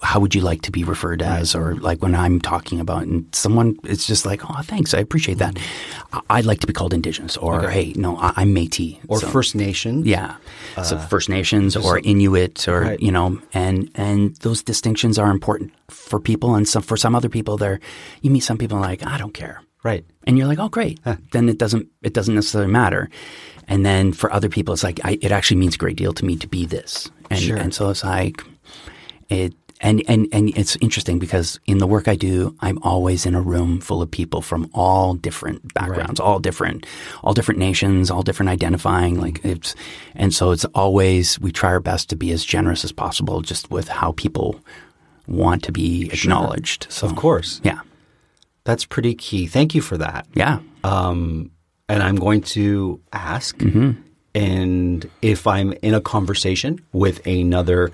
How 0.02 0.18
would 0.20 0.34
you 0.34 0.40
like 0.40 0.62
to 0.62 0.70
be 0.72 0.82
referred 0.84 1.22
as, 1.22 1.54
or 1.54 1.76
like 1.76 2.02
when 2.02 2.14
I'm 2.14 2.40
talking 2.40 2.80
about, 2.80 3.02
and 3.04 3.24
someone, 3.32 3.76
it's 3.84 4.06
just 4.06 4.26
like, 4.26 4.42
oh, 4.50 4.60
thanks, 4.62 4.94
I 4.94 4.98
appreciate 4.98 5.38
that. 5.38 5.54
Mm-hmm. 5.54 6.16
I- 6.18 6.38
I'd 6.38 6.44
like 6.44 6.58
to 6.60 6.66
be 6.66 6.72
called 6.72 6.92
Indigenous, 6.92 7.36
or 7.36 7.68
hey, 7.70 7.92
no, 7.96 8.16
I- 8.18 8.32
I'm 8.36 8.54
Métis, 8.54 8.98
Or 9.08 9.20
So- 9.20 9.28
First 9.28 9.54
Nation. 9.54 10.04
yeah. 10.04 10.36
so 10.82 10.96
uh, 10.96 11.06
First 11.06 11.28
Nations 11.28 11.76
or 11.76 12.00
Inuit 12.02 12.66
or 12.68 12.80
Right. 12.80 13.00
you 13.00 13.12
know, 13.12 13.38
and 13.54 13.90
and 13.94 14.34
those 14.36 14.62
distinctions 14.62 15.18
are 15.18 15.30
important 15.30 15.72
for 15.88 16.18
people, 16.20 16.54
and 16.56 16.66
some 16.66 16.82
for 16.82 16.96
some 16.96 17.14
other 17.14 17.28
people, 17.28 17.56
they're 17.56 17.78
you 18.22 18.30
meet 18.30 18.40
some 18.42 18.58
people 18.58 18.78
like 18.80 19.06
I 19.06 19.16
don't 19.18 19.34
care, 19.34 19.60
Right. 19.84 20.04
and 20.26 20.36
you're 20.36 20.48
like, 20.48 20.58
oh, 20.58 20.68
great. 20.68 20.98
Then 21.32 21.48
it 21.48 21.58
doesn't 21.58 21.86
it 22.02 22.12
doesn't 22.12 22.34
necessarily 22.34 22.70
matter. 22.72 23.08
And 23.68 23.86
then 23.86 24.12
for 24.12 24.32
other 24.32 24.48
people, 24.48 24.74
it's 24.74 24.82
like 24.82 24.98
I, 25.04 25.18
it 25.22 25.30
actually 25.30 25.58
means 25.60 25.76
a 25.76 25.78
great 25.78 25.96
deal 25.96 26.12
to 26.14 26.24
me 26.24 26.34
to 26.36 26.48
be 26.48 26.66
this, 26.66 27.08
and 27.30 27.38
Sure. 27.40 27.56
and 27.56 27.72
so 27.72 27.90
it's 27.90 28.02
like 28.02 28.42
it. 29.28 29.54
And, 29.82 30.02
and, 30.06 30.28
and 30.32 30.56
it's 30.56 30.76
interesting 30.76 31.18
because 31.18 31.58
in 31.66 31.78
the 31.78 31.88
work 31.88 32.06
I 32.06 32.14
do, 32.14 32.56
I'm 32.60 32.78
always 32.82 33.26
in 33.26 33.34
a 33.34 33.42
room 33.42 33.80
full 33.80 34.00
of 34.00 34.10
people 34.10 34.40
from 34.40 34.70
all 34.72 35.14
different 35.14 35.74
backgrounds, 35.74 36.20
all 36.20 36.38
different, 36.38 36.86
all 37.24 37.34
different 37.34 37.58
nations, 37.58 38.08
all 38.08 38.22
different 38.22 38.48
identifying. 38.48 39.20
Like 39.20 39.44
it's, 39.44 39.74
and 40.14 40.32
so 40.32 40.52
it's 40.52 40.64
always, 40.66 41.40
we 41.40 41.50
try 41.50 41.70
our 41.70 41.80
best 41.80 42.08
to 42.10 42.16
be 42.16 42.30
as 42.30 42.44
generous 42.44 42.84
as 42.84 42.92
possible 42.92 43.42
just 43.42 43.70
with 43.72 43.88
how 43.88 44.12
people 44.12 44.60
want 45.26 45.64
to 45.64 45.72
be 45.72 46.08
acknowledged. 46.12 46.86
So, 46.88 47.08
Of 47.08 47.16
course. 47.16 47.60
Yeah. 47.64 47.80
That's 48.64 48.84
pretty 48.84 49.16
key. 49.16 49.48
Thank 49.48 49.74
you 49.74 49.82
for 49.82 49.98
that. 49.98 50.28
Yeah. 50.34 50.60
Um, 50.84 51.50
and 51.88 52.02
I'm 52.02 52.16
going 52.16 52.42
to 52.42 53.00
ask, 53.12 53.60
and 54.34 55.10
if 55.20 55.46
I'm 55.46 55.72
in 55.82 55.94
a 55.94 56.00
conversation 56.00 56.78
with 56.92 57.26
another 57.26 57.90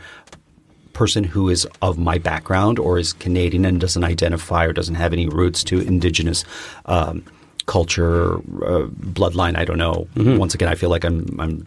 person 0.99 1.23
who 1.25 1.49
is 1.49 1.67
of 1.81 1.97
my 1.97 2.19
background 2.19 2.79
or 2.79 2.99
is 2.99 3.13
Canadian 3.13 3.65
and 3.65 3.81
doesn't 3.81 4.03
identify 4.05 4.65
or 4.65 4.73
doesn't 4.73 4.97
have 4.97 5.13
any 5.13 5.29
roots 5.29 5.63
to 5.65 5.79
Indigenous 5.81 6.45
um, 6.87 7.23
culture, 7.67 8.35
uh, 8.39 8.89
bloodline, 9.19 9.57
I 9.57 9.65
don't 9.65 9.79
know. 9.79 10.09
Once 10.17 10.55
again, 10.57 10.69
I 10.69 10.75
feel 10.75 10.91
like 10.91 11.05
I'm 11.05 11.25
I'm 11.39 11.67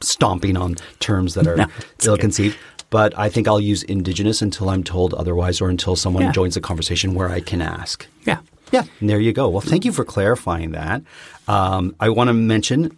stomping 0.00 0.56
on 0.56 0.74
terms 0.98 1.34
that 1.34 1.46
are 1.46 1.56
No, 1.62 1.66
ill-conceived. 2.04 2.56
But 2.90 3.16
I 3.18 3.28
think 3.28 3.46
I'll 3.48 3.60
use 3.72 3.82
Indigenous 3.84 4.42
until 4.42 4.68
I'm 4.68 4.82
told 4.84 5.14
otherwise, 5.14 5.60
or 5.62 5.68
until 5.70 5.94
someone 5.96 6.24
Yeah. 6.24 6.32
joins 6.32 6.54
the 6.54 6.60
conversation 6.60 7.14
where 7.14 7.28
I 7.28 7.40
can 7.40 7.62
ask. 7.62 8.06
Yeah. 8.26 8.38
Yeah, 8.72 8.82
and 9.00 9.08
there 9.10 9.20
you 9.20 9.32
go. 9.32 9.48
Well, 9.48 9.60
thank 9.72 9.84
you 9.84 9.92
for 9.92 10.04
clarifying 10.04 10.72
that. 10.72 11.02
Um, 11.46 11.94
I 12.00 12.08
want 12.08 12.28
to 12.28 12.34
mention 12.34 12.96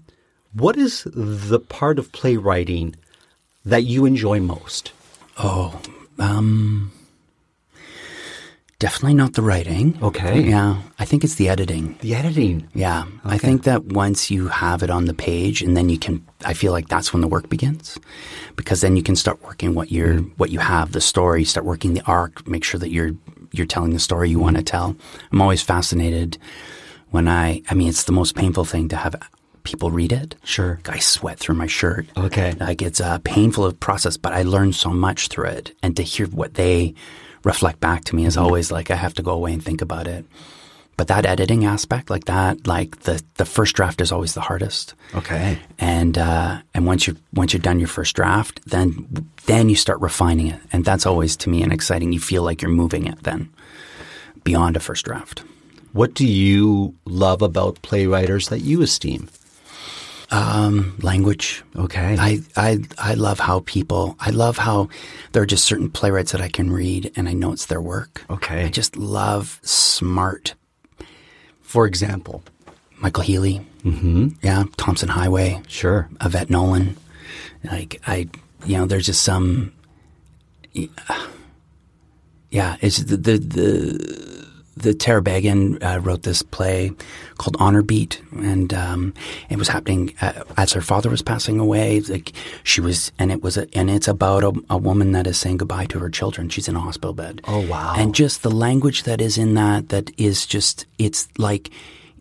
What 0.52 0.76
is 0.76 1.06
the 1.06 1.58
part 1.58 1.98
of 1.98 2.12
playwriting 2.12 2.94
that 3.64 3.84
you 3.84 4.04
enjoy 4.04 4.40
most? 4.40 4.92
Oh, 5.38 5.80
um, 6.18 6.92
definitely 8.78 9.14
not 9.14 9.32
the 9.32 9.40
writing. 9.40 9.98
Okay. 10.02 10.42
Yeah. 10.42 10.82
I 10.98 11.06
think 11.06 11.24
it's 11.24 11.36
the 11.36 11.48
editing. 11.48 11.96
The 12.02 12.14
editing. 12.14 12.68
Yeah. 12.74 13.06
I 13.24 13.38
think 13.38 13.62
that 13.62 13.86
once 13.86 14.30
you 14.30 14.48
have 14.48 14.82
it 14.82 14.90
on 14.90 15.06
the 15.06 15.14
page 15.14 15.62
and 15.62 15.74
then 15.74 15.88
you 15.88 15.98
can 15.98 16.22
I 16.44 16.52
feel 16.52 16.72
like 16.72 16.88
that's 16.88 17.14
when 17.14 17.22
the 17.22 17.28
work 17.28 17.48
begins. 17.48 17.98
Because 18.56 18.82
then 18.82 18.94
you 18.94 19.02
can 19.02 19.16
start 19.16 19.42
working 19.42 19.74
what 19.74 19.90
you're 19.90 20.18
what 20.36 20.50
you 20.50 20.58
have, 20.58 20.92
the 20.92 21.00
story, 21.00 21.44
start 21.44 21.64
working 21.64 21.94
the 21.94 22.02
arc, 22.04 22.46
make 22.46 22.64
sure 22.64 22.78
that 22.80 22.90
you're 22.90 23.12
you're 23.52 23.66
telling 23.66 23.92
the 23.92 23.98
story 23.98 24.30
you 24.30 24.38
want 24.38 24.56
to 24.56 24.62
tell. 24.62 24.96
I'm 25.32 25.40
always 25.40 25.62
fascinated 25.62 26.38
when 27.10 27.28
I 27.28 27.62
I 27.70 27.74
mean 27.74 27.88
it's 27.88 28.04
the 28.04 28.12
most 28.12 28.34
painful 28.34 28.64
thing 28.64 28.88
to 28.88 28.96
have 28.96 29.16
people 29.64 29.90
read 29.90 30.12
it. 30.12 30.34
Sure. 30.44 30.80
I 30.86 30.98
sweat 30.98 31.38
through 31.38 31.56
my 31.56 31.66
shirt. 31.66 32.06
Okay. 32.16 32.54
Like 32.58 32.80
it's 32.80 33.00
a 33.00 33.20
painful 33.22 33.70
process, 33.74 34.16
but 34.16 34.32
I 34.32 34.42
learn 34.42 34.72
so 34.72 34.90
much 34.90 35.28
through 35.28 35.48
it. 35.48 35.74
And 35.82 35.94
to 35.96 36.02
hear 36.02 36.26
what 36.26 36.54
they 36.54 36.94
reflect 37.44 37.80
back 37.80 38.04
to 38.04 38.16
me 38.16 38.24
is 38.24 38.36
always 38.36 38.72
like 38.72 38.90
I 38.90 38.96
have 38.96 39.14
to 39.14 39.22
go 39.22 39.32
away 39.32 39.52
and 39.52 39.62
think 39.62 39.82
about 39.82 40.06
it. 40.06 40.24
But 40.98 41.06
that 41.06 41.24
editing 41.24 41.64
aspect, 41.64 42.10
like 42.10 42.24
that, 42.24 42.66
like 42.66 42.98
the, 43.04 43.22
the 43.36 43.44
first 43.46 43.76
draft 43.76 44.00
is 44.00 44.10
always 44.10 44.34
the 44.34 44.40
hardest. 44.40 44.94
Okay. 45.14 45.56
And 45.78 46.18
uh, 46.18 46.60
and 46.74 46.86
once 46.86 47.06
you 47.06 47.16
once 47.32 47.52
you've 47.54 47.62
done 47.62 47.78
your 47.78 47.86
first 47.88 48.16
draft, 48.16 48.60
then 48.66 49.06
then 49.46 49.68
you 49.68 49.76
start 49.76 50.00
refining 50.00 50.48
it, 50.48 50.60
and 50.72 50.84
that's 50.84 51.06
always 51.06 51.36
to 51.36 51.50
me 51.50 51.62
an 51.62 51.70
exciting. 51.70 52.12
You 52.12 52.18
feel 52.18 52.42
like 52.42 52.60
you're 52.60 52.70
moving 52.82 53.06
it 53.06 53.22
then 53.22 53.48
beyond 54.42 54.76
a 54.76 54.80
first 54.80 55.04
draft. 55.04 55.44
What 55.92 56.14
do 56.14 56.26
you 56.26 56.94
love 57.04 57.42
about 57.42 57.80
playwriters 57.82 58.48
that 58.48 58.60
you 58.60 58.82
esteem? 58.82 59.28
Language, 60.30 61.62
Okay. 61.76 62.16
I, 62.18 62.40
I 62.56 62.78
I 62.98 63.14
love 63.14 63.38
how 63.38 63.60
people. 63.66 64.16
I 64.18 64.30
love 64.30 64.58
how 64.58 64.88
there 65.32 65.42
are 65.42 65.46
just 65.46 65.64
certain 65.64 65.90
playwrights 65.90 66.32
that 66.32 66.40
I 66.40 66.48
can 66.48 66.72
read 66.72 67.12
and 67.16 67.28
I 67.28 67.34
know 67.34 67.52
it's 67.52 67.66
their 67.66 67.80
work. 67.80 68.24
Okay. 68.28 68.64
I 68.64 68.68
just 68.68 68.96
love 68.96 69.60
smart 69.62 70.54
For 71.68 71.86
example. 71.86 72.42
Michael 72.96 73.24
Healey. 73.24 73.60
Mm-hmm. 73.84 74.28
Yeah, 74.40 74.64
Tomson 74.78 75.10
Highway. 75.10 75.60
Sure. 75.68 76.08
Yvette 76.22 76.48
Nolan. 76.48 76.96
Like 77.62 78.00
I, 78.06 78.30
you 78.64 78.78
know, 78.78 78.86
there's 78.86 79.04
just 79.04 79.22
some. 79.22 79.74
Yeah, 80.72 80.86
it's 82.80 83.04
the 83.04 83.18
the 83.18 83.36
the, 83.36 84.37
the 84.82 84.94
Tara 84.94 85.22
Beagan 85.22 85.82
uh, 85.82 86.00
wrote 86.00 86.22
this 86.22 86.42
play 86.42 86.92
called 87.36 87.56
Honor 87.58 87.82
Beat, 87.82 88.20
and 88.32 88.72
um, 88.74 89.14
it 89.48 89.58
was 89.58 89.68
happening 89.68 90.14
uh, 90.20 90.44
as 90.56 90.72
her 90.72 90.80
father 90.80 91.10
was 91.10 91.22
passing 91.22 91.58
away. 91.58 92.00
Like 92.00 92.32
she 92.64 92.80
was, 92.80 93.12
and 93.18 93.30
it 93.30 93.42
was, 93.42 93.56
a, 93.56 93.66
and 93.76 93.90
it's 93.90 94.08
about 94.08 94.44
a, 94.44 94.52
a 94.70 94.78
woman 94.78 95.12
that 95.12 95.26
is 95.26 95.38
saying 95.38 95.58
goodbye 95.58 95.86
to 95.86 95.98
her 95.98 96.10
children. 96.10 96.48
She's 96.48 96.68
in 96.68 96.76
a 96.76 96.80
hospital 96.80 97.12
bed. 97.12 97.40
Oh, 97.44 97.66
wow. 97.66 97.94
And 97.96 98.14
just 98.14 98.42
the 98.42 98.50
language 98.50 99.02
that 99.04 99.20
is 99.20 99.38
in 99.38 99.54
that, 99.54 99.88
that 99.90 100.10
is 100.18 100.46
just, 100.46 100.86
it's 100.98 101.28
like, 101.38 101.70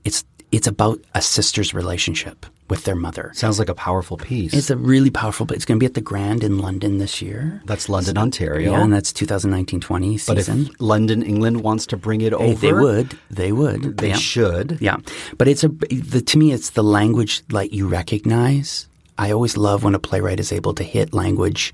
it's 0.04 0.24
it's 0.52 0.67
about 0.67 1.00
a 1.13 1.22
sister's 1.22 1.74
relationship 1.74 2.46
with 2.69 2.84
their 2.84 2.95
mother. 2.95 3.32
Sounds 3.34 3.60
like 3.60 3.69
a 3.69 3.75
powerful 3.75 4.17
piece. 4.17 4.53
It's 4.53 4.69
a 4.69 4.77
really 4.77 5.10
powerful. 5.10 5.45
Piece. 5.45 5.58
It's 5.58 5.65
going 5.65 5.77
to 5.77 5.80
be 5.80 5.86
at 5.86 5.93
the 5.93 6.01
Grand 6.01 6.43
in 6.43 6.58
London 6.60 6.97
this 6.97 7.21
year. 7.21 7.62
That's 7.65 7.89
London, 7.89 8.17
Ontario. 8.17 8.71
Yeah, 8.71 8.84
and 8.84 8.93
that's 8.93 9.13
2019-20 9.13 10.27
but 10.27 10.38
if. 10.38 10.82
London, 10.82 11.23
England 11.23 11.62
wants 11.62 11.86
to 11.88 11.97
bring 11.97 12.21
it 12.21 12.34
over, 12.34 12.56
they 12.56 12.73
would. 12.73 13.17
They 13.30 13.51
would. 13.51 13.97
They 13.97 14.10
yeah. 14.10 14.15
should. 14.15 14.77
Yeah, 14.82 14.97
but 15.38 15.47
it's 15.47 15.63
a. 15.63 15.69
The, 15.69 16.21
to 16.21 16.38
me, 16.38 16.51
it's 16.51 16.71
the 16.71 16.84
language 16.84 17.43
like 17.51 17.73
you 17.73 17.88
recognize. 17.88 18.88
I 19.17 19.32
always 19.32 19.58
love 19.58 19.84
when 19.84 19.95
a 19.95 19.99
playwright 19.99 20.39
is 20.39 20.51
able 20.51 20.73
to 20.75 20.84
hit 20.84 21.13
language 21.13 21.73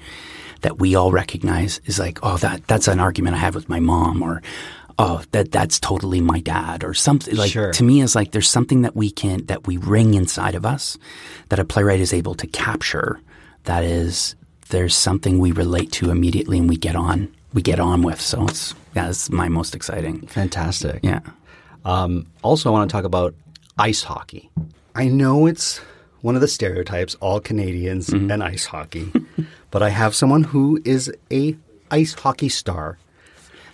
that 0.62 0.80
we 0.80 0.96
all 0.96 1.12
recognize. 1.12 1.82
Is 1.86 2.00
like, 2.00 2.20
oh, 2.24 2.38
that 2.38 2.66
that's 2.68 2.88
an 2.88 3.00
argument 3.00 3.36
I 3.36 3.40
had 3.40 3.56
with 3.56 3.70
my 3.70 3.80
mom, 3.80 4.22
or 4.22 4.42
oh, 5.00 5.22
that 5.32 5.52
that's 5.52 5.80
totally 5.80 6.22
my 6.22 6.40
dad, 6.40 6.84
or 6.84 6.94
something. 6.94 7.36
Like 7.36 7.52
Sure. 7.52 7.72
to 7.72 7.84
me, 7.84 8.02
is 8.02 8.16
like 8.16 8.32
there's 8.32 8.50
something 8.50 8.82
that 8.84 8.96
we 8.96 9.10
can 9.12 9.46
that 9.48 9.68
we 9.68 9.78
ring 9.78 10.14
inside 10.14 10.56
of 10.56 10.66
us 10.66 10.98
that 11.50 11.60
a 11.60 11.66
playwright 11.66 12.00
is 12.00 12.14
able 12.14 12.36
to 12.36 12.48
capture. 12.48 13.20
That 13.66 13.84
is, 13.84 14.36
there's 14.70 14.96
something 14.96 15.40
we 15.40 15.52
relate 15.52 15.92
to 15.94 16.10
immediately, 16.12 16.58
and 16.60 16.68
we 16.70 16.76
get 16.78 16.96
on. 16.96 17.34
We 17.54 17.62
get 17.62 17.80
on 17.80 18.02
with. 18.02 18.20
So 18.20 18.46
it's 18.48 18.74
yeah, 18.96 19.10
it's 19.10 19.30
my 19.30 19.48
most 19.50 19.76
exciting. 19.76 20.28
Fantastic. 20.28 21.00
Yeah. 21.04 21.20
Um, 21.86 22.26
also, 22.44 22.70
I 22.70 22.72
want 22.74 22.90
to 22.90 22.94
talk 22.94 23.06
about 23.06 23.34
ice 23.78 24.04
hockey. 24.04 24.50
I 24.96 25.08
know 25.08 25.46
it's 25.48 25.80
one 26.22 26.36
of 26.36 26.42
the 26.42 26.48
stereotypes, 26.48 27.16
all 27.16 27.40
Canadians 27.40 28.08
Mm-hmm. 28.10 28.32
and 28.32 28.44
ice 28.44 28.66
hockey, 28.66 29.12
but 29.72 29.84
I 29.84 29.90
have 29.90 30.16
someone 30.16 30.44
who 30.44 30.80
is 30.86 31.12
a 31.32 31.56
ice 31.92 32.14
hockey 32.14 32.50
star. 32.50 32.98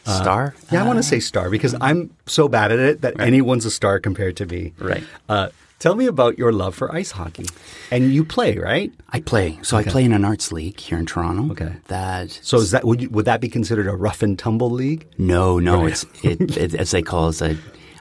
Star? 0.05 0.55
Yeah, 0.71 0.83
I 0.83 0.88
want 0.88 0.97
to 0.97 1.03
say 1.03 1.19
star 1.19 1.49
because 1.49 1.75
I'm 1.81 2.09
so 2.25 2.47
bad 2.47 2.71
at 2.71 2.79
it 2.79 3.01
that 3.01 3.19
anyone's 3.19 3.65
a 3.65 3.71
star 3.71 3.99
compared 3.99 4.38
to 4.38 4.45
me. 4.45 4.73
Right. 4.79 5.03
Uh, 5.27 5.49
tell 5.77 5.93
me 5.95 6.07
about 6.07 6.38
your 6.38 6.51
love 6.51 6.73
for 6.75 6.93
ice 6.93 7.12
hockey. 7.12 7.45
And 7.91 8.12
you 8.13 8.23
play, 8.25 8.57
right? 8.57 8.91
I 9.09 9.19
play. 9.19 9.59
So 9.62 9.77
I 9.77 9.83
play 9.83 10.03
in 10.03 10.12
an 10.13 10.25
arts 10.25 10.51
league 10.51 10.79
here 10.79 10.97
in 10.97 11.05
Toronto. 11.05 11.51
Okay. 11.51 11.73
That 11.88 12.31
So 12.31 12.57
is 12.57 12.71
that 12.71 12.85
would 12.85 13.01
you, 13.01 13.09
would 13.09 13.25
that 13.25 13.39
be 13.41 13.49
considered 13.49 13.88
a 13.88 13.95
rough 13.95 14.23
and 14.23 14.38
tumble 14.38 14.71
league? 14.71 15.05
no, 15.17 15.59
no, 15.59 15.85
it's 15.85 16.05
it, 16.23 16.57
it, 16.57 16.73
as 16.75 16.91
they 16.91 17.01
call 17.03 17.29
it, 17.29 17.41
a, 17.41 17.55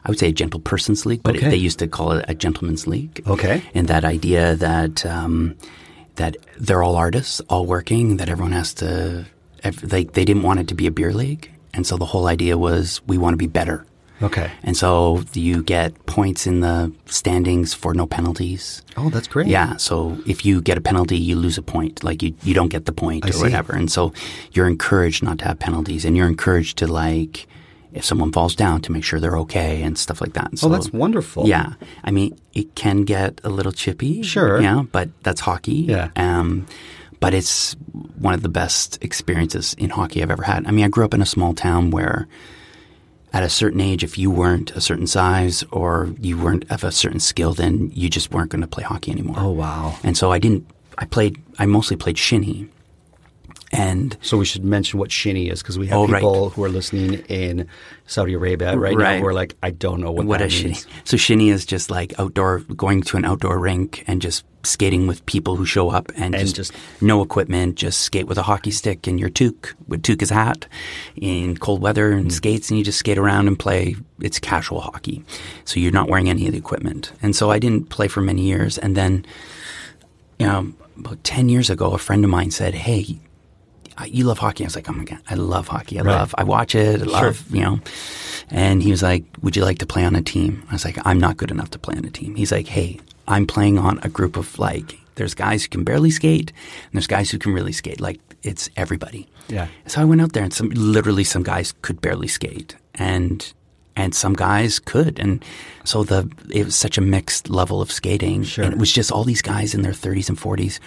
I 0.05 0.09
would 0.11 0.19
say 0.19 0.29
a 0.29 0.33
gentle 0.33 0.61
person's 0.61 1.05
league, 1.05 1.23
but 1.23 1.37
it, 1.37 1.43
they 1.51 1.57
used 1.57 1.79
to 1.81 1.89
call 1.89 2.13
it 2.13 2.25
a 2.29 2.35
gentleman's 2.35 2.87
league. 2.87 3.23
Okay. 3.27 3.63
And 3.75 3.87
that 3.89 4.05
idea 4.05 4.55
that 4.57 5.05
um, 5.05 5.57
that 6.17 6.37
they're 6.59 6.83
all 6.83 6.97
artists, 6.97 7.41
all 7.51 7.67
working, 7.67 8.17
that 8.17 8.29
everyone 8.31 8.53
has 8.53 8.73
to. 8.75 9.27
ev- 9.63 9.81
They 9.89 10.05
they 10.05 10.25
didn't 10.25 10.43
want 10.43 10.61
it 10.61 10.69
to 10.69 10.75
be 10.75 10.87
a 10.87 10.91
beer 10.91 11.13
league, 11.13 11.51
and 11.75 11.87
so 11.87 11.97
the 11.97 12.07
whole 12.07 12.27
idea 12.27 12.57
was 12.59 13.01
we 13.07 13.19
want 13.19 13.35
to 13.35 13.39
be 13.39 13.47
better. 13.47 13.85
Okay. 14.21 14.51
And 14.65 14.77
so 14.77 15.23
you 15.33 15.63
get 15.63 15.95
points 16.07 16.45
in 16.45 16.59
the 16.59 16.93
standings 17.07 17.73
for 17.73 17.95
no 17.95 18.05
penalties. 18.05 18.83
Oh, 18.97 19.11
that's 19.11 19.29
great. 19.29 19.47
Yeah. 19.47 19.77
So 19.77 20.19
if 20.27 20.45
you 20.45 20.61
get 20.61 20.77
a 20.77 20.81
penalty, 20.81 21.17
you 21.17 21.37
lose 21.37 21.57
a 21.57 21.63
point. 21.63 22.03
Like 22.03 22.21
you, 22.21 22.35
you 22.43 22.53
don't 22.53 22.69
get 22.69 22.85
the 22.87 22.93
point 22.93 23.25
I 23.25 23.29
or 23.29 23.33
see. 23.33 23.43
whatever. 23.43 23.75
And 23.75 23.93
so 23.93 24.13
you're 24.51 24.67
encouraged 24.67 25.23
not 25.23 25.39
to 25.39 25.45
have 25.45 25.61
penalties 25.61 26.05
and 26.05 26.17
you're 26.17 26.27
encouraged 26.27 26.79
to 26.79 26.89
like, 26.89 27.47
if 27.93 28.05
someone 28.05 28.33
falls 28.33 28.57
down 28.57 28.81
to 28.83 28.93
make 28.93 29.05
sure 29.05 29.21
they're 29.21 29.39
okay 29.39 29.83
and 29.85 29.97
stuff 29.97 30.21
like 30.21 30.33
that. 30.33 30.49
Oh, 30.53 30.57
So, 30.57 30.69
that's 30.69 30.93
wonderful. 30.93 31.47
Yeah. 31.47 31.75
I 32.03 32.11
mean, 32.11 32.37
it 32.55 32.75
can 32.75 33.03
get 33.03 33.41
a 33.45 33.49
little 33.51 33.73
chippy. 33.73 34.23
Sure. 34.25 34.61
Yeah. 34.61 34.83
But 34.91 35.11
that's 35.23 35.43
hockey. 35.43 35.87
Yeah. 35.89 36.11
Um, 36.17 36.67
but 37.21 37.35
it's 37.35 37.75
one 38.19 38.35
of 38.35 38.43
the 38.43 38.49
best 38.49 39.03
experiences 39.03 39.75
in 39.75 39.91
hockey 39.91 40.23
I've 40.23 40.31
ever 40.31 40.43
had. 40.43 40.67
I 40.67 40.71
mean, 40.71 40.85
I 40.85 40.89
grew 40.89 41.05
up 41.05 41.15
in 41.15 41.23
a 41.23 41.27
small 41.27 41.55
town 41.55 41.91
where 41.91 42.29
at 43.33 43.43
a 43.43 43.49
certain 43.49 43.81
age, 43.81 44.03
if 44.03 44.17
you 44.17 44.31
weren't 44.31 44.71
a 44.73 44.81
certain 44.81 45.07
size 45.07 45.63
or 45.71 46.15
you 46.21 46.39
weren't 46.39 46.71
of 46.71 46.85
a 46.85 46.93
certain 46.93 47.21
skill, 47.21 47.53
then 47.53 47.91
you 47.95 48.09
just 48.09 48.33
weren't 48.33 48.51
going 48.51 48.63
to 48.63 48.69
play 48.69 48.85
hockey 48.85 49.11
anymore. 49.11 49.37
Oh, 49.39 49.51
wow. 49.51 49.97
And 50.03 50.17
so 50.17 50.33
I 50.33 50.39
didn't. 50.39 50.69
I 50.97 51.05
played. 51.05 51.41
I 51.59 51.67
mostly 51.67 51.97
played 51.97 52.19
shinny, 52.19 52.69
And 53.71 54.17
So 54.23 54.39
we 54.39 54.47
should 54.47 54.65
mention 54.65 54.99
what 54.99 55.13
shinny 55.13 55.49
is 55.51 55.61
because 55.63 55.79
we 55.79 55.89
have 55.89 55.99
Oh, 55.99 56.07
right. 56.07 56.21
people 56.21 56.51
who 56.51 56.65
are 56.65 56.71
listening 56.71 57.15
in 57.29 57.67
Saudi 58.07 58.33
Arabia 58.33 58.77
right, 58.77 58.97
Right. 58.97 59.17
now 59.17 59.21
who 59.21 59.27
are 59.27 59.35
like, 59.35 59.57
I 59.63 59.71
don't 59.71 60.01
know 60.01 60.11
what, 60.11 60.25
what 60.27 60.39
that 60.39 60.47
is 60.47 60.53
shinny? 60.55 60.71
means. 60.71 60.87
So 61.05 61.17
shinny 61.19 61.51
is 61.51 61.67
just 61.67 61.91
like 61.91 62.19
outdoor, 62.19 62.61
going 62.61 63.03
to 63.03 63.19
an 63.19 63.27
outdoor 63.27 63.59
rink 63.59 64.05
and 64.07 64.23
just 64.23 64.45
skating 64.63 65.07
with 65.07 65.25
people 65.27 65.57
who 65.57 65.67
show 65.67 65.91
up 65.91 66.09
and, 66.17 66.35
And 66.35 66.39
just, 66.39 66.57
just- 66.57 66.73
no 67.03 67.21
equipment, 67.23 67.77
just 67.77 68.01
skate 68.01 68.27
with 68.27 68.39
a 68.39 68.43
hockey 68.43 68.71
stick 68.71 69.07
and 69.07 69.21
your 69.21 69.29
toque, 69.31 69.75
with 69.87 70.03
toque 70.03 70.29
hat, 70.31 70.67
in 71.17 71.57
cold 71.59 71.83
weather 71.83 72.11
and 72.13 72.23
mm-hmm. 72.23 72.31
skates, 72.31 72.71
and 72.71 72.79
you 72.79 72.85
just 72.85 72.99
skate 72.99 73.19
around 73.19 73.49
and 73.49 73.59
play. 73.59 73.97
It's 74.21 74.39
casual 74.41 74.81
hockey, 74.81 75.23
so 75.65 75.79
you're 75.79 75.93
not 75.93 76.09
wearing 76.09 76.29
any 76.29 76.47
of 76.47 76.53
the 76.53 76.59
equipment. 76.59 77.13
And 77.23 77.37
so 77.37 77.51
I 77.51 77.59
didn't 77.59 77.89
play 77.91 78.09
for 78.09 78.21
many 78.21 78.43
years, 78.43 78.79
and 78.79 78.97
then, 78.97 79.25
you 80.39 80.47
know, 80.47 80.73
about 80.99 81.23
ten 81.23 81.49
years 81.49 81.71
ago, 81.71 81.93
a 81.93 81.99
friend 81.99 82.25
of 82.25 82.31
mine 82.31 82.51
said, 82.51 82.75
"Hey." 82.75 83.21
I- 83.99 84.07
You 84.07 84.25
love 84.25 84.39
hockey. 84.39 84.65
I 84.65 84.67
was 84.69 84.77
like, 84.77 84.89
oh 84.89 84.93
my 84.95 85.05
god, 85.05 85.19
I 85.29 85.35
love 85.35 85.69
hockey. 85.69 85.99
I 85.99 86.03
Right. 86.03 86.15
love. 86.19 86.35
I 86.39 86.45
watch 86.45 86.75
it. 86.75 87.03
I 87.03 87.05
love, 87.05 87.45
you 87.53 87.63
know. 87.63 87.81
And 88.51 88.83
he 88.83 88.91
was 88.91 89.03
like, 89.03 89.25
"Would 89.43 89.57
you 89.57 89.65
like 89.65 89.79
to 89.79 89.87
play 89.87 90.05
on 90.05 90.15
a 90.17 90.23
team?" 90.23 90.63
I 90.71 90.75
was 90.75 90.85
like, 90.85 90.99
"I'm 91.05 91.19
not 91.19 91.37
good 91.37 91.51
enough 91.51 91.71
to 91.71 91.79
play 91.79 91.97
on 91.97 92.05
a 92.05 92.11
team." 92.11 92.35
He's 92.37 92.53
like, 92.53 92.69
"Hey, 92.69 92.99
I'm 93.27 93.47
playing 93.47 93.77
on 93.79 93.99
a 94.03 94.09
group 94.09 94.37
of 94.37 94.59
like, 94.59 94.99
there's 95.17 95.35
guys 95.35 95.65
who 95.65 95.69
can 95.69 95.85
barely 95.85 96.11
skate, 96.11 96.53
and 96.85 96.93
there's 96.95 97.07
guys 97.09 97.31
who 97.31 97.39
can 97.39 97.53
really 97.53 97.73
skate. 97.73 98.01
Like, 98.01 98.21
it's 98.43 98.71
everybody." 98.77 99.27
Yeah. 99.49 99.67
So 99.87 100.01
I 100.01 100.05
went 100.05 100.21
out 100.23 100.33
there, 100.33 100.45
and 100.45 100.53
some 100.55 100.71
literally 100.71 101.25
some 101.25 101.43
guys 101.43 101.75
could 101.83 102.01
barely 102.01 102.29
skate, 102.29 102.77
and 102.95 103.53
and 103.99 104.15
some 104.15 104.33
guys 104.35 104.79
could, 104.79 105.19
and 105.19 105.45
so 105.85 106.05
the 106.05 106.31
it 106.51 106.65
was 106.65 106.77
such 106.77 106.97
a 106.99 107.01
mixed 107.03 107.51
level 107.51 107.81
of 107.83 107.91
skating, 107.91 108.45
Sure. 108.45 108.65
and 108.65 108.73
it 108.73 108.79
was 108.79 108.93
just 108.93 109.11
all 109.13 109.25
these 109.25 109.43
guys 109.43 109.75
in 109.75 109.83
their 109.83 109.93
30s 109.93 110.29
and 110.31 110.39
40s 110.39 110.79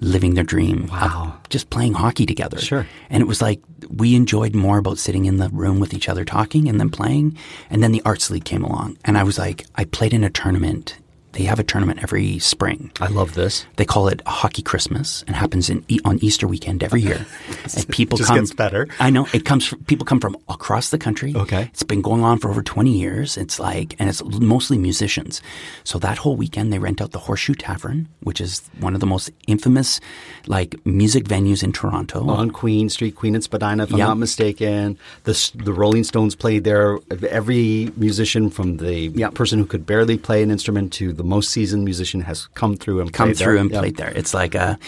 living 0.00 0.34
their 0.34 0.44
dream 0.44 0.86
Wow. 0.92 1.34
just 1.48 1.70
playing 1.70 1.94
hockey 1.94 2.24
together. 2.26 2.58
Sure. 2.60 2.86
And 3.10 3.20
it 3.20 3.26
was 3.26 3.42
like 3.42 3.60
we 3.88 4.14
enjoyed 4.14 4.54
more 4.54 4.78
about 4.78 4.98
sitting 4.98 5.24
in 5.24 5.38
the 5.38 5.48
room 5.48 5.80
with 5.80 5.92
each 5.92 6.08
other 6.08 6.24
talking 6.24 6.68
and 6.68 6.78
then 6.78 6.90
playing. 6.90 7.36
And 7.70 7.82
then 7.82 7.90
the 7.92 8.02
Arts 8.04 8.30
League 8.30 8.44
came 8.44 8.62
along. 8.62 8.96
And 9.04 9.18
I 9.18 9.24
was 9.24 9.38
like, 9.38 9.66
I 9.74 9.84
played 9.86 10.12
in 10.12 10.22
a 10.22 10.30
tournament. 10.30 10.96
They 11.38 11.44
have 11.44 11.60
a 11.60 11.62
tournament 11.62 12.00
every 12.02 12.40
spring. 12.40 12.90
I 13.00 13.06
love 13.06 13.34
this. 13.34 13.64
They 13.76 13.84
call 13.84 14.08
it 14.08 14.22
Hockey 14.26 14.60
Christmas 14.60 15.22
and 15.28 15.36
happens 15.36 15.70
in, 15.70 15.84
on 16.04 16.18
Easter 16.20 16.48
weekend 16.48 16.82
every 16.82 17.00
year. 17.00 17.24
and 17.76 17.88
people 17.90 18.18
Just 18.18 18.26
come. 18.26 18.38
gets 18.40 18.52
better. 18.52 18.88
I 18.98 19.10
know 19.10 19.28
it 19.32 19.44
comes. 19.44 19.64
From, 19.64 19.84
people 19.84 20.04
come 20.04 20.18
from 20.18 20.36
across 20.48 20.90
the 20.90 20.98
country. 20.98 21.32
Okay. 21.36 21.68
it's 21.72 21.84
been 21.84 22.02
going 22.02 22.24
on 22.24 22.38
for 22.38 22.50
over 22.50 22.60
twenty 22.60 22.90
years. 22.98 23.36
It's 23.36 23.60
like, 23.60 23.94
and 24.00 24.08
it's 24.08 24.20
mostly 24.24 24.78
musicians. 24.78 25.40
So 25.84 26.00
that 26.00 26.18
whole 26.18 26.34
weekend, 26.34 26.72
they 26.72 26.80
rent 26.80 27.00
out 27.00 27.12
the 27.12 27.20
Horseshoe 27.20 27.54
Tavern, 27.54 28.08
which 28.24 28.40
is 28.40 28.62
one 28.80 28.94
of 28.94 29.00
the 29.00 29.06
most 29.06 29.30
infamous, 29.46 30.00
like 30.48 30.74
music 30.84 31.22
venues 31.26 31.62
in 31.62 31.70
Toronto. 31.70 32.28
On 32.30 32.50
Queen 32.50 32.88
Street, 32.88 33.14
Queen 33.14 33.36
and 33.36 33.44
Spadina, 33.44 33.84
if 33.84 33.92
I'm 33.92 33.98
not 34.00 34.18
mistaken. 34.18 34.98
The 35.22 35.52
the 35.54 35.72
Rolling 35.72 36.02
Stones 36.02 36.34
played 36.34 36.64
there. 36.64 36.98
Every 37.30 37.92
musician, 37.96 38.50
from 38.50 38.78
the 38.78 39.12
Yeah. 39.14 39.30
person 39.30 39.60
who 39.60 39.66
could 39.66 39.86
barely 39.86 40.18
play 40.18 40.42
an 40.42 40.50
instrument 40.50 40.92
to 40.94 41.12
the 41.12 41.27
most 41.28 41.50
seasoned 41.50 41.84
musician, 41.84 42.20
has 42.22 42.46
come 42.54 42.76
through 42.76 43.00
and 43.00 43.12
come 43.12 43.28
played 43.28 43.36
through 43.38 43.54
there. 43.54 43.62
and 43.62 43.70
Yeah. 43.70 43.80
played 43.80 43.96
there. 43.96 44.12
It's 44.20 44.34
like 44.34 44.54
a, 44.54 44.78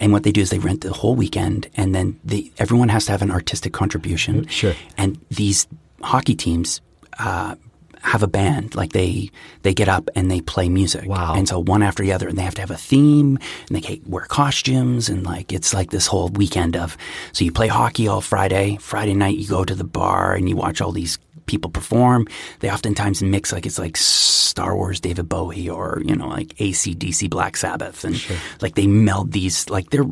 and 0.00 0.12
what 0.12 0.22
they 0.22 0.32
do 0.32 0.40
is 0.42 0.50
they 0.50 0.58
rent 0.58 0.80
the 0.82 0.92
whole 0.92 1.14
weekend, 1.16 1.68
and 1.76 1.94
then 1.94 2.20
they 2.24 2.50
everyone 2.58 2.88
has 2.90 3.04
to 3.06 3.12
have 3.12 3.22
an 3.22 3.30
artistic 3.30 3.72
contribution. 3.72 4.46
Sure. 4.48 4.74
And 4.96 5.18
these 5.30 5.66
hockey 6.02 6.34
teams 6.34 6.80
uh, 7.18 7.54
have 8.02 8.22
a 8.22 8.28
band, 8.28 8.74
like 8.76 8.92
they 8.92 9.30
they 9.62 9.74
get 9.74 9.88
up 9.88 10.08
and 10.14 10.30
they 10.30 10.40
play 10.40 10.68
music. 10.68 11.06
Wow. 11.08 11.34
And 11.34 11.48
so 11.48 11.58
one 11.58 11.82
after 11.82 12.02
the 12.04 12.12
other, 12.12 12.28
and 12.28 12.38
they 12.38 12.42
have 12.42 12.54
to 12.56 12.60
have 12.60 12.70
a 12.70 12.76
theme, 12.76 13.38
and 13.68 13.72
they 13.82 14.00
wear 14.06 14.24
costumes, 14.26 15.08
and 15.08 15.24
like 15.24 15.52
it's 15.52 15.74
like 15.74 15.90
this 15.90 16.06
whole 16.06 16.28
weekend 16.28 16.76
of. 16.76 16.96
So 17.32 17.44
you 17.44 17.50
play 17.52 17.68
hockey 17.68 18.06
all 18.06 18.20
Friday. 18.20 18.76
Friday 18.80 19.14
night 19.14 19.38
you 19.38 19.48
go 19.48 19.64
to 19.64 19.74
the 19.74 19.84
bar 20.00 20.34
and 20.34 20.48
you 20.48 20.54
watch 20.56 20.80
all 20.80 20.92
these 20.92 21.18
people 21.46 21.70
perform. 21.70 22.26
They 22.60 22.70
oftentimes 22.70 23.22
mix 23.22 23.52
like 23.52 23.66
it's 23.66 23.78
like 23.78 23.96
Star 23.96 24.76
Wars 24.76 25.00
David 25.00 25.28
Bowie 25.28 25.68
or 25.68 26.02
you 26.04 26.14
know 26.16 26.28
like 26.28 26.48
ACDC 26.56 27.28
Black 27.30 27.56
Sabbath. 27.56 28.04
And 28.04 28.20
like 28.60 28.74
they 28.74 28.86
meld 28.86 29.32
these 29.32 29.68
like 29.70 29.90
they're 29.90 30.06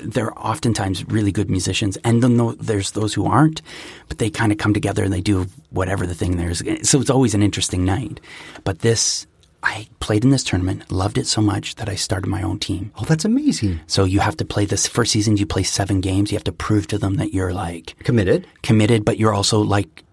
they're 0.00 0.38
oftentimes 0.38 1.04
really 1.08 1.32
good 1.32 1.50
musicians. 1.50 1.96
And 2.04 2.22
then 2.22 2.56
there's 2.60 2.92
those 2.92 3.14
who 3.14 3.26
aren't 3.26 3.62
but 4.08 4.18
they 4.18 4.30
kind 4.30 4.52
of 4.52 4.58
come 4.58 4.72
together 4.72 5.04
and 5.04 5.12
they 5.12 5.20
do 5.20 5.46
whatever 5.70 6.06
the 6.06 6.14
thing 6.14 6.36
there 6.36 6.50
is. 6.50 6.62
So 6.82 7.00
it's 7.00 7.10
always 7.10 7.34
an 7.34 7.42
interesting 7.42 7.84
night. 7.84 8.20
But 8.64 8.80
this 8.80 9.26
I 9.62 9.88
played 9.98 10.22
in 10.24 10.30
this 10.30 10.44
tournament 10.44 10.90
loved 10.92 11.18
it 11.18 11.26
so 11.26 11.40
much 11.42 11.74
that 11.76 11.88
I 11.88 11.96
started 11.96 12.28
my 12.28 12.42
own 12.42 12.60
team. 12.60 12.92
Oh, 12.96 13.04
that's 13.04 13.24
amazing. 13.24 13.80
so 13.88 14.04
you 14.04 14.20
have 14.20 14.36
to 14.36 14.44
play 14.44 14.66
this 14.66 14.86
first 14.86 15.10
season 15.12 15.36
you 15.36 15.46
play 15.46 15.64
seven 15.64 16.00
games. 16.00 16.30
You 16.30 16.36
have 16.36 16.44
to 16.44 16.52
prove 16.52 16.86
to 16.88 16.98
them 16.98 17.14
that 17.16 17.34
you're 17.34 17.52
like 17.52 17.96
Committed. 18.04 18.46
committed, 18.62 19.04
but 19.04 19.18
you're 19.18 19.34
also 19.34 19.60
like 19.60 20.04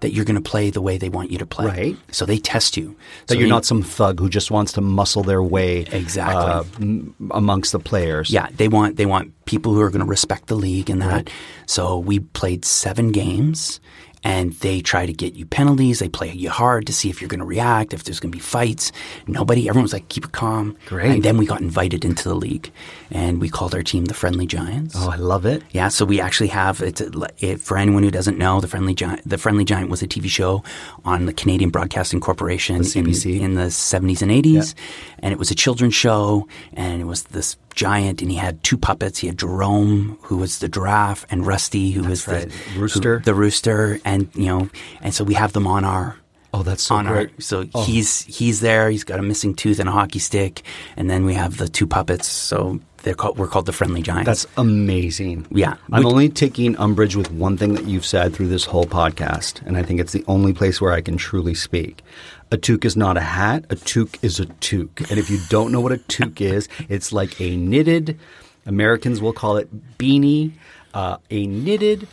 that 0.00 0.12
you're 0.12 0.24
going 0.24 0.40
to 0.42 0.50
play 0.50 0.70
the 0.70 0.80
way 0.80 0.96
they 0.98 1.08
want 1.08 1.30
you 1.32 1.38
to 1.38 1.46
play. 1.46 1.66
Right. 1.66 1.96
So 2.12 2.24
they 2.24 2.38
test 2.38 2.76
you. 2.76 2.96
That 3.26 3.34
So 3.34 3.38
you're 3.38 3.48
they- 3.48 3.50
not 3.50 3.64
some 3.64 3.82
thug 3.82 4.20
who 4.20 4.28
just 4.28 4.50
wants 4.50 4.72
to 4.74 4.80
muscle 4.80 5.22
their 5.24 5.42
way 5.42 5.86
Exactly. 5.90 6.36
uh, 6.36 6.62
m- 6.80 7.14
amongst 7.32 7.72
the 7.72 7.80
players. 7.80 8.30
Yeah, 8.30 8.48
they 8.56 8.68
want 8.68 8.96
they 8.96 9.06
want 9.06 9.32
people 9.44 9.72
who 9.74 9.80
are 9.80 9.90
going 9.90 10.04
to 10.04 10.06
respect 10.10 10.46
the 10.46 10.54
league 10.56 10.88
and 10.90 11.02
that. 11.02 11.30
So 11.66 11.98
we 11.98 12.20
played 12.20 12.64
seven 12.64 13.10
games, 13.12 13.80
and 14.24 14.52
they 14.54 14.80
try 14.80 15.06
to 15.06 15.12
get 15.12 15.34
you 15.34 15.46
penalties. 15.46 15.98
They 15.98 16.08
play 16.08 16.32
you 16.32 16.50
hard 16.50 16.86
to 16.86 16.92
see 16.92 17.10
if 17.10 17.20
you're 17.20 17.28
going 17.28 17.40
to 17.40 17.46
react, 17.46 17.92
if 17.92 18.04
there's 18.04 18.20
going 18.20 18.32
to 18.32 18.36
be 18.36 18.42
fights. 18.42 18.92
Nobody, 19.26 19.68
everyone's 19.68 19.92
like, 19.92 20.08
keep 20.08 20.24
it 20.24 20.32
calm. 20.32 20.76
Great. 20.86 21.10
And 21.10 21.22
then 21.22 21.36
we 21.36 21.46
got 21.46 21.60
invited 21.60 22.04
into 22.04 22.28
the 22.28 22.34
league, 22.34 22.70
and 23.10 23.40
we 23.40 23.48
called 23.48 23.74
our 23.74 23.82
team 23.82 24.06
the 24.06 24.14
Friendly 24.14 24.46
Giants. 24.46 24.94
Oh, 24.96 25.10
I 25.10 25.16
love 25.16 25.46
it. 25.46 25.62
Yeah, 25.70 25.88
so 25.88 26.04
we 26.04 26.20
actually 26.20 26.48
have 26.48 26.80
it's 26.80 27.00
a, 27.00 27.10
it, 27.38 27.60
for 27.60 27.76
anyone 27.76 28.02
who 28.02 28.10
doesn't 28.10 28.38
know, 28.38 28.60
the 28.60 28.68
Friendly 28.68 28.94
Giant. 28.94 29.28
The 29.28 29.38
Friendly 29.38 29.64
Giant 29.64 29.90
was 29.90 30.02
a 30.02 30.08
TV 30.08 30.28
show 30.28 30.62
on 31.04 31.26
the 31.26 31.32
Canadian 31.32 31.70
Broadcasting 31.70 32.20
Corporation 32.20 32.76
in, 32.76 32.82
CBC. 32.82 33.40
in 33.40 33.54
the 33.54 33.70
seventies 33.70 34.22
and 34.22 34.30
eighties, 34.30 34.74
and 35.20 35.32
it 35.32 35.38
was 35.38 35.50
a 35.50 35.54
children's 35.54 35.94
show, 35.94 36.46
and 36.72 37.00
it 37.00 37.04
was 37.04 37.24
this 37.24 37.56
giant, 37.78 38.20
and 38.22 38.30
he 38.30 38.36
had 38.36 38.62
two 38.64 38.76
puppets. 38.76 39.18
He 39.20 39.28
had 39.28 39.38
Jerome, 39.38 40.18
who 40.22 40.36
was 40.36 40.58
the 40.58 40.68
giraffe, 40.68 41.24
and 41.30 41.46
Rusty, 41.46 41.92
who 41.92 42.02
was 42.02 42.26
right. 42.26 42.48
the 42.50 42.54
who- 42.74 42.80
Rooster. 42.82 43.22
the 43.24 43.34
rooster, 43.34 44.00
and 44.04 44.28
you 44.34 44.46
know, 44.46 44.68
and 45.00 45.14
so 45.14 45.22
we 45.24 45.34
have 45.34 45.52
them 45.52 45.66
on 45.66 45.84
our 45.84 46.16
Oh, 46.52 46.62
that's 46.62 46.82
so 46.82 46.94
on 46.96 47.06
our 47.06 47.14
great. 47.26 47.42
so 47.42 47.66
Oh. 47.74 47.84
he's 47.84 48.22
he's 48.24 48.60
there. 48.60 48.90
He's 48.90 49.04
got 49.04 49.18
a 49.18 49.22
missing 49.22 49.54
tooth 49.54 49.78
and 49.78 49.88
a 49.88 49.92
hockey 49.92 50.18
stick, 50.18 50.62
and 50.96 51.08
then 51.10 51.24
we 51.24 51.34
have 51.34 51.56
the 51.58 51.68
two 51.68 51.86
puppets. 51.86 52.26
So 52.26 52.80
they're 53.02 53.14
called 53.14 53.38
we're 53.38 53.46
called 53.48 53.66
the 53.66 53.72
Friendly 53.72 54.02
Giants. 54.02 54.26
That's 54.26 54.46
amazing. 54.56 55.46
Yeah. 55.50 55.74
I'm 55.92 56.02
We- 56.04 56.10
only 56.10 56.28
taking 56.28 56.76
umbrage 56.76 57.16
with 57.16 57.30
one 57.30 57.56
thing 57.56 57.74
that 57.74 57.86
you've 57.86 58.06
said 58.06 58.34
through 58.34 58.48
this 58.48 58.64
whole 58.64 58.86
podcast, 58.86 59.64
and 59.66 59.76
I 59.76 59.82
think 59.82 60.00
it's 60.00 60.12
the 60.12 60.24
only 60.26 60.52
place 60.52 60.80
where 60.80 60.92
I 60.92 61.00
can 61.00 61.16
truly 61.16 61.54
speak. 61.54 62.02
A 62.50 62.56
toque 62.56 62.84
is 62.84 62.96
not 62.96 63.16
a 63.16 63.20
hat. 63.20 63.64
A 63.70 63.76
toque 63.76 64.18
is 64.22 64.40
a 64.40 64.46
toque. 64.46 65.08
And 65.10 65.18
if 65.18 65.28
you 65.30 65.38
don't 65.48 65.70
know 65.70 65.80
what 65.80 65.92
a 65.92 65.98
toque 65.98 66.40
is, 66.40 66.68
it's 66.88 67.12
like 67.12 67.38
a 67.40 67.56
knitted, 67.56 68.18
Americans 68.66 69.20
will 69.20 69.32
call 69.34 69.56
it 69.58 69.68
beanie, 69.98 70.52
uh, 70.94 71.18
a 71.30 71.46
knitted 71.46 72.08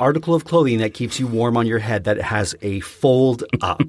article 0.00 0.34
of 0.34 0.44
clothing 0.44 0.78
that 0.78 0.94
keeps 0.94 1.18
you 1.20 1.26
warm 1.26 1.56
on 1.56 1.66
your 1.66 1.78
head 1.80 2.04
that 2.04 2.18
has 2.20 2.54
a 2.62 2.80
fold 2.80 3.44
up. 3.60 3.82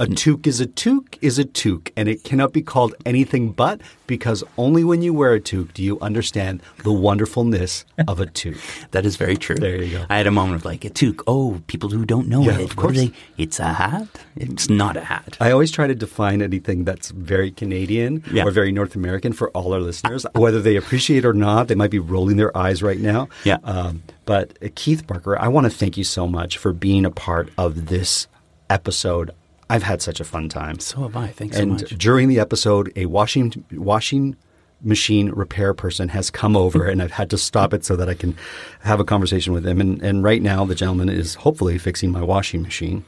a 0.00 0.06
toque 0.22 0.46
is 0.46 0.60
a 0.60 0.66
toque 0.66 1.18
is 1.20 1.38
a 1.38 1.44
toque, 1.44 1.92
and 1.96 2.08
it 2.08 2.24
cannot 2.24 2.52
be 2.52 2.62
called 2.62 2.94
anything 3.06 3.52
but 3.52 3.80
because 4.06 4.42
only 4.56 4.82
when 4.84 5.02
you 5.02 5.12
wear 5.14 5.34
a 5.34 5.40
toque 5.40 5.72
do 5.74 5.82
you 5.82 5.98
understand 6.00 6.62
the 6.84 6.92
wonderfulness 6.92 7.84
of 8.06 8.20
a 8.20 8.26
toque. 8.26 8.56
That 8.92 9.04
is 9.04 9.16
very 9.16 9.36
true. 9.36 9.56
There 9.56 9.82
you 9.82 9.98
go. 9.98 10.04
I 10.08 10.16
had 10.16 10.26
a 10.26 10.30
moment 10.30 10.56
of 10.60 10.64
like 10.64 10.84
a 10.84 10.90
toque. 10.90 11.22
Oh, 11.26 11.60
people 11.66 11.90
who 11.90 12.04
don't 12.04 12.26
know 12.28 12.42
Yeah, 12.42 12.58
it. 12.58 12.64
of 12.70 12.76
course. 12.76 12.96
they? 12.96 13.12
It's 13.36 13.60
a 13.60 13.72
hat. 13.74 14.08
It's 14.36 14.68
not 14.70 14.96
a 14.96 15.02
hat. 15.02 15.36
I 15.40 15.50
always 15.50 15.70
try 15.70 15.86
to 15.86 15.94
define 15.94 16.40
anything 16.42 16.84
that's 16.84 17.10
very 17.10 17.50
Canadian 17.50 18.24
Yeah. 18.32 18.44
or 18.46 18.50
very 18.50 18.72
North 18.72 18.94
American 18.96 19.32
for 19.32 19.50
all 19.50 19.72
our 19.74 19.80
listeners, 19.80 20.24
whether 20.34 20.60
they 20.60 20.76
appreciate 20.76 21.18
it 21.18 21.26
or 21.26 21.34
not. 21.34 21.68
They 21.68 21.74
might 21.74 21.90
be 21.90 21.98
rolling 21.98 22.36
their 22.36 22.56
eyes 22.56 22.82
right 22.82 22.98
now. 22.98 23.28
Yeah. 23.44 23.58
Um, 23.64 24.02
but 24.28 24.58
uh, 24.62 24.68
Keith 24.74 25.06
Barker, 25.06 25.38
I 25.38 25.48
want 25.48 25.64
to 25.64 25.70
thank 25.70 25.96
you 25.96 26.04
so 26.04 26.26
much 26.28 26.58
for 26.58 26.74
being 26.74 27.06
a 27.06 27.10
part 27.10 27.48
of 27.56 27.86
this 27.86 28.26
episode. 28.68 29.30
I've 29.70 29.84
had 29.84 30.02
such 30.02 30.20
a 30.20 30.24
fun 30.24 30.50
time. 30.50 30.80
So 30.80 31.00
have 31.00 31.16
I. 31.16 31.28
Thanks 31.28 31.56
so 31.56 31.62
and 31.62 31.72
much. 31.72 31.96
during 31.96 32.28
the 32.28 32.38
episode, 32.38 32.92
a 32.94 33.06
washing 33.06 33.64
washing 33.72 34.36
machine 34.82 35.30
repair 35.30 35.72
person 35.72 36.10
has 36.10 36.28
come 36.30 36.58
over, 36.58 36.84
and 36.84 37.00
I've 37.00 37.12
had 37.12 37.30
to 37.30 37.38
stop 37.38 37.72
it 37.72 37.86
so 37.86 37.96
that 37.96 38.10
I 38.10 38.12
can 38.12 38.36
have 38.80 39.00
a 39.00 39.04
conversation 39.04 39.54
with 39.54 39.66
him. 39.66 39.80
And, 39.80 40.02
and 40.02 40.22
right 40.22 40.42
now, 40.42 40.66
the 40.66 40.74
gentleman 40.74 41.08
is 41.08 41.36
hopefully 41.36 41.78
fixing 41.78 42.12
my 42.12 42.22
washing 42.22 42.60
machine. 42.60 43.06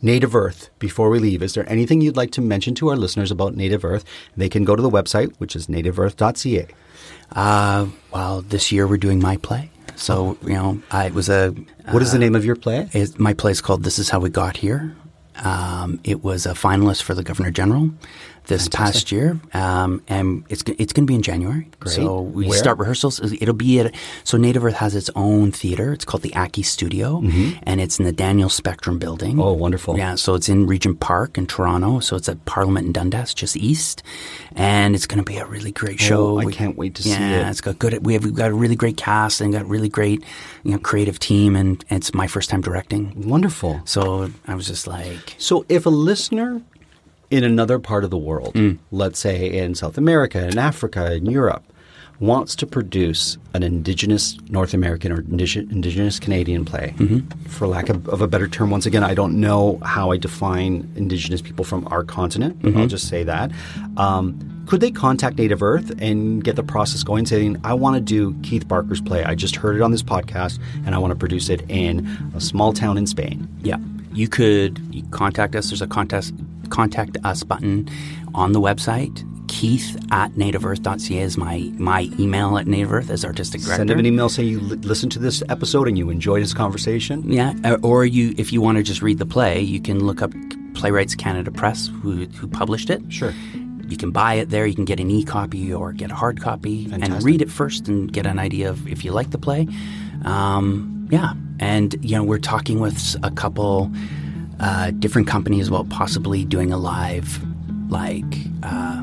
Native 0.00 0.36
Earth, 0.36 0.70
before 0.78 1.10
we 1.10 1.18
leave, 1.18 1.42
is 1.42 1.54
there 1.54 1.68
anything 1.68 2.00
you'd 2.00 2.16
like 2.16 2.30
to 2.32 2.40
mention 2.40 2.76
to 2.76 2.88
our 2.88 2.96
listeners 2.96 3.32
about 3.32 3.56
Native 3.56 3.84
Earth? 3.84 4.04
They 4.36 4.48
can 4.48 4.64
go 4.64 4.76
to 4.76 4.80
the 4.80 4.88
website, 4.88 5.34
which 5.38 5.56
is 5.56 5.66
nativeearth.ca. 5.66 6.68
Uh, 7.32 7.86
well, 8.12 8.42
this 8.42 8.70
year 8.70 8.86
we're 8.86 8.96
doing 8.96 9.18
my 9.18 9.36
play. 9.36 9.70
So 10.00 10.38
you 10.42 10.54
know, 10.54 10.82
I 10.90 11.06
it 11.06 11.14
was 11.14 11.28
a. 11.28 11.54
What 11.90 12.02
is 12.02 12.12
the 12.12 12.18
name 12.18 12.34
of 12.34 12.44
your 12.44 12.56
play? 12.56 12.88
It, 12.92 13.18
my 13.20 13.34
play 13.34 13.52
is 13.52 13.60
called 13.60 13.84
"This 13.84 13.98
Is 13.98 14.08
How 14.08 14.18
We 14.18 14.30
Got 14.30 14.56
Here." 14.56 14.96
Um, 15.44 16.00
it 16.04 16.24
was 16.24 16.46
a 16.46 16.52
finalist 16.52 17.02
for 17.02 17.14
the 17.14 17.22
Governor 17.22 17.50
General. 17.50 17.90
This 18.46 18.68
past 18.68 19.12
year, 19.12 19.38
um, 19.54 20.02
and 20.08 20.44
it's 20.48 20.62
it's 20.66 20.92
going 20.92 21.06
to 21.06 21.10
be 21.10 21.14
in 21.14 21.22
January. 21.22 21.68
Great. 21.78 21.94
So 21.94 22.22
we 22.22 22.48
Where? 22.48 22.58
start 22.58 22.78
rehearsals. 22.78 23.20
It'll 23.20 23.54
be 23.54 23.78
at 23.80 23.94
so 24.24 24.36
Native 24.36 24.64
Earth 24.64 24.74
has 24.76 24.94
its 24.96 25.10
own 25.14 25.52
theater. 25.52 25.92
It's 25.92 26.04
called 26.04 26.22
the 26.22 26.34
Aki 26.34 26.62
Studio, 26.62 27.22
and 27.62 27.80
it's 27.80 27.98
in 27.98 28.04
the 28.04 28.12
Daniel 28.12 28.48
Spectrum 28.48 28.98
Building. 28.98 29.32
Mm-hmm. 29.32 29.40
Oh, 29.42 29.52
wonderful. 29.52 29.96
Yeah, 29.96 30.16
so 30.16 30.34
it's 30.34 30.48
in 30.48 30.66
Regent 30.66 31.00
Park 31.00 31.38
in 31.38 31.46
Toronto. 31.46 32.00
So 32.00 32.16
it's 32.16 32.28
at 32.28 32.44
Parliament 32.44 32.86
in 32.86 32.92
Dundas, 32.92 33.34
just 33.34 33.56
east, 33.56 34.02
and 34.56 34.94
it's 34.94 35.06
going 35.06 35.18
to 35.22 35.24
be 35.24 35.36
a 35.38 35.46
really 35.46 35.72
great 35.72 36.00
show. 36.00 36.30
Oh, 36.36 36.38
I 36.40 36.44
We- 36.44 36.52
can't 36.52 36.76
wait 36.76 36.94
to 36.96 37.02
see 37.02 37.12
it. 37.12 37.20
yeah, 37.20 37.46
it. 37.46 37.50
it's 37.50 37.60
got 37.60 37.78
good. 37.78 38.04
We 38.04 38.14
have 38.14 38.24
we've 38.24 38.34
got 38.34 38.50
a 38.50 38.54
really 38.54 38.76
great 38.76 38.96
cast 38.96 39.40
and 39.40 39.52
got 39.52 39.62
a 39.62 39.66
really 39.66 39.88
great, 39.88 40.24
you 40.64 40.72
know, 40.72 40.78
creative 40.78 41.18
team, 41.18 41.56
and 41.56 41.84
it's 41.90 42.12
my 42.14 42.26
first 42.26 42.50
time 42.50 42.60
directing. 42.60 43.12
Wonderful. 43.28 43.80
So 43.84 44.30
I 44.46 44.54
was 44.54 44.66
just 44.66 44.86
like, 44.86 45.34
So, 45.38 45.64
if 45.68 45.86
a 45.86 45.90
listener 45.90 46.60
in 47.30 47.44
another 47.44 47.78
part 47.78 48.04
of 48.04 48.10
the 48.10 48.18
world, 48.18 48.54
Mm. 48.54 48.78
let's 48.90 49.18
say 49.18 49.50
in 49.58 49.74
South 49.74 49.96
America, 49.98 50.46
in 50.48 50.58
Africa, 50.58 51.14
in 51.14 51.26
Europe, 51.26 51.62
wants 52.18 52.54
to 52.54 52.66
produce 52.66 53.38
an 53.54 53.62
indigenous 53.62 54.36
North 54.50 54.74
American 54.74 55.10
or 55.10 55.22
indige- 55.22 55.70
indigenous 55.72 56.18
Canadian 56.18 56.64
play, 56.66 56.92
Mm-hmm. 56.98 57.20
for 57.48 57.66
lack 57.66 57.88
of, 57.88 58.06
of 58.08 58.20
a 58.20 58.26
better 58.26 58.46
term, 58.46 58.68
once 58.70 58.84
again, 58.84 59.02
I 59.02 59.14
don't 59.14 59.40
know 59.40 59.78
how 59.82 60.10
I 60.10 60.18
define 60.18 60.86
indigenous 60.96 61.40
people 61.40 61.64
from 61.64 61.86
our 61.90 62.04
continent, 62.04 62.60
Mm-hmm. 62.60 62.78
I'll 62.78 62.86
just 62.88 63.08
say 63.08 63.22
that. 63.24 63.50
Um, 63.96 64.38
could 64.66 64.80
they 64.82 64.90
contact 64.90 65.38
Native 65.38 65.62
Earth 65.62 65.92
and 65.98 66.44
get 66.44 66.56
the 66.56 66.62
process 66.62 67.02
going, 67.02 67.26
saying, 67.26 67.56
I 67.64 67.74
want 67.74 67.94
to 67.96 68.00
do 68.00 68.34
Keith 68.42 68.68
Barker's 68.68 69.00
play. 69.00 69.24
I 69.24 69.34
just 69.34 69.56
heard 69.56 69.74
it 69.76 69.82
on 69.82 69.90
this 69.90 70.02
podcast 70.02 70.60
and 70.86 70.94
I 70.94 70.98
want 70.98 71.10
to 71.12 71.16
produce 71.16 71.48
it 71.48 71.62
in 71.68 72.06
a 72.36 72.40
small 72.40 72.72
town 72.72 72.96
in 72.98 73.06
Spain? 73.08 73.48
Yeah, 73.62 73.78
you 74.12 74.28
could 74.28 74.78
you 74.92 75.02
contact 75.10 75.56
us. 75.56 75.70
There's 75.70 75.82
a 75.82 75.88
contact 75.88 76.32
contact 76.70 77.16
us 77.24 77.42
button 77.42 77.88
on 78.34 78.52
the 78.52 78.60
website. 78.60 79.26
Keith 79.48 79.96
at 80.12 80.32
nativeearth.ca 80.32 81.18
is 81.18 81.36
my 81.36 81.70
my 81.76 82.08
email 82.18 82.56
at 82.56 82.66
Native 82.66 82.92
Earth 82.92 83.10
as 83.10 83.24
artistic 83.24 83.60
director. 83.60 83.78
Send 83.78 83.90
him 83.90 83.98
an 83.98 84.06
email 84.06 84.28
saying 84.28 84.48
you 84.48 84.60
li- 84.60 84.76
listened 84.76 85.12
to 85.12 85.18
this 85.18 85.42
episode 85.48 85.88
and 85.88 85.98
you 85.98 86.08
enjoyed 86.08 86.42
this 86.42 86.54
conversation. 86.54 87.30
Yeah, 87.30 87.76
or 87.82 88.04
you 88.04 88.32
if 88.38 88.52
you 88.52 88.60
want 88.60 88.78
to 88.78 88.84
just 88.84 89.02
read 89.02 89.18
the 89.18 89.26
play, 89.26 89.60
you 89.60 89.80
can 89.80 90.06
look 90.06 90.22
up 90.22 90.32
Playwrights 90.74 91.16
Canada 91.16 91.50
Press 91.50 91.88
who 92.00 92.26
who 92.26 92.46
published 92.46 92.90
it. 92.90 93.02
Sure. 93.12 93.34
You 93.88 93.96
can 93.96 94.12
buy 94.12 94.34
it 94.34 94.50
there. 94.50 94.66
You 94.66 94.74
can 94.74 94.84
get 94.84 95.00
an 95.00 95.10
e-copy 95.10 95.74
or 95.74 95.92
get 95.92 96.12
a 96.12 96.14
hard 96.14 96.40
copy 96.40 96.88
and 96.92 97.22
read 97.24 97.42
it 97.42 97.50
first 97.50 97.88
and 97.88 98.10
get 98.10 98.24
an 98.24 98.38
idea 98.38 98.70
of 98.70 98.86
if 98.86 99.04
you 99.04 99.10
like 99.10 99.30
the 99.30 99.38
play. 99.38 99.66
Um, 100.24 101.08
yeah, 101.10 101.32
and 101.58 101.96
you 102.02 102.14
know 102.14 102.22
we're 102.22 102.38
talking 102.38 102.78
with 102.78 103.16
a 103.24 103.32
couple 103.32 103.90
uh, 104.60 104.90
different 104.92 105.26
companies 105.26 105.68
about 105.68 105.88
possibly 105.88 106.44
doing 106.44 106.72
a 106.72 106.76
live, 106.76 107.40
like 107.90 108.24
uh, 108.62 109.02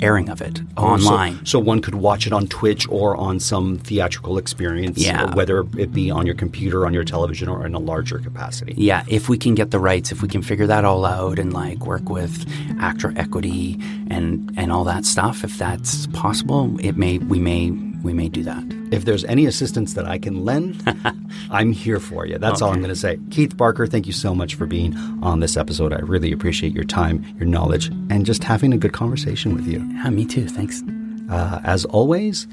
airing 0.00 0.28
of 0.28 0.40
it 0.40 0.60
online. 0.76 1.36
So, 1.38 1.44
so 1.44 1.58
one 1.60 1.80
could 1.80 1.94
watch 1.94 2.26
it 2.26 2.32
on 2.32 2.48
Twitch 2.48 2.88
or 2.88 3.16
on 3.16 3.38
some 3.38 3.78
theatrical 3.78 4.36
experience, 4.38 4.98
Yeah. 4.98 5.32
whether 5.34 5.60
it 5.78 5.92
be 5.92 6.10
on 6.10 6.26
your 6.26 6.34
computer, 6.34 6.86
on 6.86 6.92
your 6.92 7.04
television, 7.04 7.48
or 7.48 7.64
in 7.66 7.74
a 7.74 7.78
larger 7.78 8.18
capacity. 8.18 8.74
Yeah, 8.76 9.04
if 9.06 9.28
we 9.28 9.38
can 9.38 9.54
get 9.54 9.70
the 9.70 9.78
rights, 9.78 10.10
if 10.10 10.20
we 10.22 10.28
can 10.28 10.42
figure 10.42 10.66
that 10.66 10.84
all 10.84 11.04
out 11.04 11.38
and 11.38 11.52
like 11.52 11.86
work 11.86 12.08
with 12.08 12.44
actor 12.80 13.12
equity 13.16 13.78
and 14.10 14.50
and 14.56 14.72
all 14.72 14.84
that 14.84 15.04
stuff, 15.04 15.44
if 15.44 15.56
that's 15.58 16.06
possible, 16.08 16.76
it 16.80 16.96
may 16.96 17.18
we 17.18 17.38
may 17.38 17.70
we 18.02 18.12
may 18.12 18.28
do 18.28 18.42
that. 18.42 18.64
If 18.90 19.04
there's 19.04 19.24
any 19.24 19.46
assistance 19.46 19.94
that 19.94 20.06
I 20.06 20.18
can 20.18 20.44
lend, 20.44 20.82
I'm 21.50 21.72
here 21.72 22.00
for 22.00 22.26
you. 22.26 22.38
That's 22.38 22.60
all 22.60 22.70
I'm 22.70 22.78
going 22.78 22.88
to 22.88 22.96
say. 22.96 23.18
Keith 23.30 23.56
Barker, 23.56 23.86
thank 23.86 24.06
you 24.06 24.12
so 24.12 24.34
much 24.34 24.54
for 24.54 24.66
being 24.66 24.96
on 25.22 25.40
this 25.40 25.56
episode. 25.56 25.92
I 25.92 26.00
really 26.00 26.32
appreciate 26.32 26.72
your 26.72 26.84
time, 26.84 27.24
your 27.38 27.46
knowledge, 27.46 27.88
and 28.10 28.26
just 28.26 28.44
having 28.44 28.72
a 28.72 28.78
good 28.78 28.92
conversation 28.92 29.54
with 29.54 29.66
you. 29.66 29.80
Yeah, 29.94 30.10
me 30.10 30.26
too. 30.26 30.48
Thanks. 30.48 30.82
Uh, 31.30 31.60
as 31.64 31.84
always, 31.86 32.46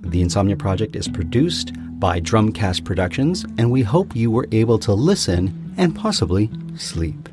the 0.00 0.20
Insomnia 0.22 0.56
Project 0.56 0.96
is 0.96 1.08
produced 1.08 1.72
by 2.00 2.20
Drumcast 2.20 2.84
Productions, 2.84 3.44
and 3.58 3.70
we 3.70 3.82
hope 3.82 4.16
you 4.16 4.30
were 4.30 4.48
able 4.50 4.78
to 4.80 4.92
listen 4.92 5.74
and 5.76 5.94
possibly 5.94 6.50
sleep. 6.76 7.28